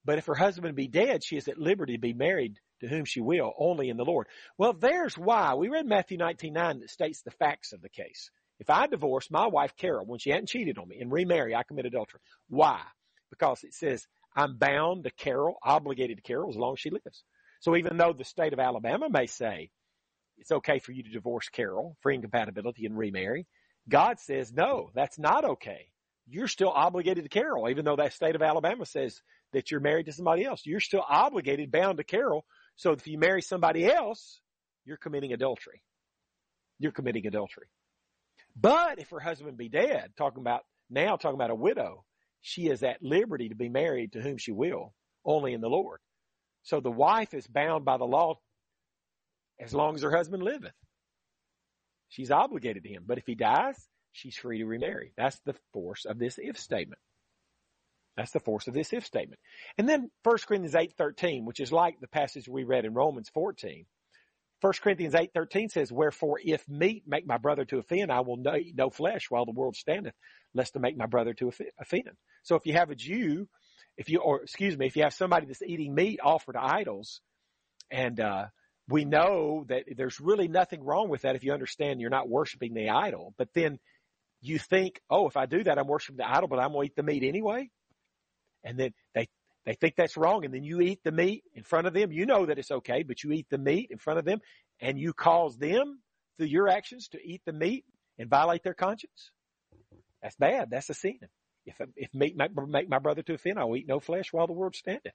But 0.05 0.19
if 0.19 0.27
her 0.27 0.35
husband 0.35 0.77
be 0.77 0.89
dead, 0.89 1.25
she 1.25 1.37
is 1.37 1.49
at 1.49 1.59
liberty 1.59 1.95
to 1.95 2.01
be 2.01 2.13
married 2.13 2.59
to 2.81 2.89
whom 2.89 3.05
she 3.05 3.21
will, 3.21 3.53
only 3.59 3.89
in 3.89 3.97
the 3.97 4.05
Lord. 4.05 4.27
Well, 4.59 4.75
there's 4.75 5.17
why. 5.17 5.55
We 5.55 5.69
read 5.69 5.87
Matthew 5.87 6.19
19:9 6.19 6.81
that 6.81 6.91
states 6.91 7.23
the 7.23 7.31
facts 7.31 7.73
of 7.73 7.81
the 7.81 7.89
case. 7.89 8.31
If 8.59 8.71
I 8.71 8.87
divorce 8.87 9.31
my 9.31 9.47
wife 9.47 9.75
Carol 9.77 10.07
when 10.07 10.19
she 10.19 10.31
hadn't 10.31 10.49
cheated 10.49 10.79
on 10.79 10.89
me 10.89 11.01
and 11.01 11.11
remarry, 11.11 11.55
I 11.55 11.63
commit 11.63 11.87
adultery. 11.87 12.21
Why? 12.49 12.81
Because 13.31 13.65
it 13.65 13.75
says 13.75 14.07
I'm 14.37 14.57
bound 14.57 15.05
to 15.05 15.11
Carol, 15.11 15.57
obligated 15.63 16.19
to 16.19 16.23
Carol 16.23 16.51
as 16.51 16.57
long 16.57 16.75
as 16.75 16.81
she 16.81 16.91
lives. 16.91 17.25
So 17.61 17.77
even 17.77 17.97
though 17.97 18.13
the 18.13 18.25
state 18.25 18.53
of 18.53 18.61
Alabama 18.61 19.09
may 19.09 19.27
say 19.27 19.71
it's 20.37 20.53
okay 20.53 20.79
for 20.79 20.93
you 20.93 21.03
to 21.03 21.11
divorce 21.11 21.49
Carol 21.49 21.97
for 22.01 22.11
incompatibility 22.11 22.85
and 22.87 22.97
remarry, 22.97 23.47
God 23.89 24.19
says 24.21 24.53
no, 24.53 24.91
that's 24.95 25.19
not 25.19 25.45
okay. 25.45 25.89
You're 26.27 26.49
still 26.49 26.71
obligated 26.71 27.25
to 27.25 27.29
Carol, 27.29 27.69
even 27.69 27.85
though 27.85 27.97
that 27.97 28.15
state 28.15 28.35
of 28.35 28.43
Alabama 28.43 28.87
says 28.87 29.21
that 29.53 29.71
you're 29.71 29.81
married 29.81 30.07
to 30.07 30.13
somebody 30.13 30.45
else. 30.45 30.63
You're 30.65 30.81
still 30.81 31.05
obligated, 31.07 31.71
bound 31.71 31.99
to 31.99 32.05
Carol, 32.05 32.45
so 32.77 32.93
if 32.93 33.07
you 33.07 33.19
marry 33.19 33.43
somebody 33.43 33.87
else, 33.87 34.41
you're 34.85 34.97
committing 34.97 35.33
adultery. 35.33 35.83
You're 36.79 36.93
committing 36.93 37.27
adultery. 37.27 37.67
But 38.57 38.99
if 38.99 39.11
her 39.11 39.21
husband 39.21 39.57
be 39.57 39.69
dead, 39.69 40.13
talking 40.17 40.41
about 40.41 40.63
now 40.91 41.17
talking 41.17 41.37
about 41.37 41.51
a 41.51 41.55
widow, 41.55 42.05
she 42.41 42.69
is 42.69 42.83
at 42.83 43.03
liberty 43.03 43.49
to 43.49 43.55
be 43.55 43.69
married 43.69 44.13
to 44.13 44.21
whom 44.21 44.39
she 44.39 44.53
will, 44.53 44.93
only 45.25 45.55
in 45.55 45.61
the 45.61 45.69
Lord. 45.69 46.01
So 46.63 46.81
the 46.81 46.91
wife 46.91 47.35
is 47.35 47.47
bound 47.47 47.85
by 47.85 47.97
the 47.97 48.05
law 48.05 48.39
as 49.61 49.75
long 49.75 49.95
as 49.95 50.03
her 50.03 50.15
husband 50.15 50.43
liveth. 50.43 50.73
She's 52.09 52.31
obligated 52.31 52.85
to 52.85 52.89
him. 52.89 53.05
But 53.07 53.19
if 53.19 53.27
he 53.27 53.35
dies, 53.35 53.77
she's 54.15 54.37
free 54.37 54.59
to 54.59 54.67
remarry. 54.67 55.13
That's 55.17 55.39
the 55.45 55.55
force 55.73 56.05
of 56.05 56.19
this 56.19 56.39
if 56.39 56.59
statement. 56.59 57.01
That's 58.17 58.31
the 58.31 58.41
force 58.41 58.69
of 58.69 58.75
this 58.75 58.93
if 58.93 59.05
statement. 59.05 59.41
And 59.77 59.89
then 59.89 60.11
1 60.23 60.47
Corinthians 60.47 60.75
8:13, 60.75 61.45
which 61.45 61.61
is 61.61 61.73
like 61.73 62.01
the 62.01 62.09
passage 62.09 62.49
we 62.49 62.65
read 62.65 62.85
in 62.85 62.95
Romans 62.95 63.29
14. 63.31 63.87
1 64.61 64.73
Corinthians 64.81 65.15
8:13 65.15 65.69
says, 65.69 65.93
"Wherefore 65.93 66.41
if 66.43 66.67
meat 66.69 67.07
make 67.07 67.27
my 67.27 67.39
brother 67.39 67.65
to 67.67 67.79
offend, 67.79 68.13
I 68.13 68.21
will 68.21 68.41
eat 68.57 68.77
no 68.77 68.89
flesh 68.89 69.31
while 69.31 69.45
the 69.45 69.53
world 69.53 69.77
standeth, 69.77 70.15
lest 70.55 70.75
to 70.75 70.79
make 70.79 70.97
my 70.97 71.07
brother 71.07 71.35
to 71.35 71.53
offend." 71.79 72.17
So 72.45 72.55
if 72.57 72.67
you 72.67 72.75
have 72.75 72.91
a 72.91 72.95
Jew, 72.95 73.49
if 73.97 74.09
you 74.09 74.21
or 74.21 74.43
excuse 74.43 74.79
me, 74.79 74.87
if 74.87 74.97
you 74.97 75.03
have 75.03 75.15
somebody 75.15 75.47
that's 75.47 75.63
eating 75.63 75.95
meat 75.95 76.21
offered 76.23 76.55
to 76.55 76.65
idols, 76.65 77.21
and 77.91 78.19
uh, 78.21 78.47
we 78.89 79.05
know 79.05 79.65
that 79.69 79.85
there's 79.97 80.21
really 80.21 80.49
nothing 80.49 80.85
wrong 80.85 81.09
with 81.09 81.23
that 81.23 81.37
if 81.37 81.45
you 81.45 81.53
understand 81.53 82.01
you're 82.01 82.11
not 82.11 82.29
worshiping 82.29 82.75
the 82.75 82.91
idol, 82.91 83.35
but 83.37 83.53
then 83.55 83.79
you 84.47 84.59
think, 84.59 85.01
oh, 85.11 85.29
if 85.29 85.37
I 85.37 85.47
do 85.47 85.63
that, 85.65 85.79
I'm 85.79 85.87
worshiping 85.87 86.19
the 86.19 86.29
idol, 86.29 86.49
but 86.49 86.59
I'm 86.59 86.73
going 86.73 86.87
to 86.87 86.93
eat 86.93 86.97
the 86.97 87.03
meat 87.03 87.23
anyway. 87.23 87.71
And 88.63 88.79
then 88.79 88.93
they 89.15 89.29
they 89.67 89.75
think 89.75 89.97
that's 89.97 90.17
wrong 90.17 90.45
and 90.45 90.53
then 90.53 90.63
you 90.63 90.81
eat 90.83 91.01
the 91.05 91.13
meat 91.13 91.43
in 91.55 91.63
front 91.63 91.87
of 91.87 91.95
them. 91.95 92.13
You 92.13 92.27
know 92.27 92.47
that 92.47 92.59
it's 92.59 92.71
okay 92.71 93.03
but 93.03 93.23
you 93.23 93.33
eat 93.33 93.47
the 93.51 93.59
meat 93.59 93.89
in 93.91 93.99
front 93.99 94.19
of 94.19 94.25
them 94.25 94.41
and 94.81 94.99
you 94.99 95.15
cause 95.15 95.57
them 95.57 96.01
through 96.37 96.49
your 96.49 96.69
actions 96.69 97.09
to 97.09 97.19
eat 97.23 97.41
the 97.47 97.53
meat 97.53 97.85
and 98.19 98.29
violate 98.29 98.63
their 98.63 98.75
conscience? 98.75 99.31
That's 100.23 100.37
bad. 100.37 100.69
That's 100.71 100.91
a 100.91 100.95
sin. 100.95 101.19
If 101.65 101.81
if 101.97 102.13
meat 102.13 102.37
make, 102.37 102.51
make 102.69 102.89
my 102.91 102.99
brother 102.99 103.23
to 103.23 103.35
offend 103.35 103.59
i'll 103.59 103.75
eat 103.75 103.89
no 103.89 104.01
flesh 104.01 104.33
while 104.33 104.47
the 104.47 104.53
world 104.53 104.77
standeth 104.77 105.15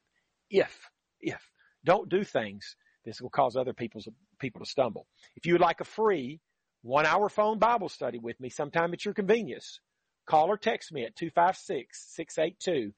if 0.49 0.89
if. 1.19 1.41
Don't 1.85 2.09
do 2.09 2.23
things 2.23 2.75
this 3.05 3.21
will 3.21 3.29
cause 3.29 3.55
other 3.55 3.73
people's 3.73 4.07
people 4.39 4.59
to 4.59 4.69
stumble. 4.69 5.07
If 5.35 5.45
you 5.45 5.53
would 5.53 5.61
like 5.61 5.79
a 5.79 5.85
free 5.85 6.41
one 6.81 7.05
hour 7.05 7.29
phone 7.29 7.59
Bible 7.59 7.89
study 7.89 8.17
with 8.19 8.39
me 8.39 8.49
sometime 8.49 8.93
at 8.93 9.03
your 9.05 9.13
convenience. 9.13 9.79
Call 10.25 10.49
or 10.49 10.57
text 10.57 10.91
me 10.91 11.05
at 11.05 11.15
256-682-9753. 11.15 12.91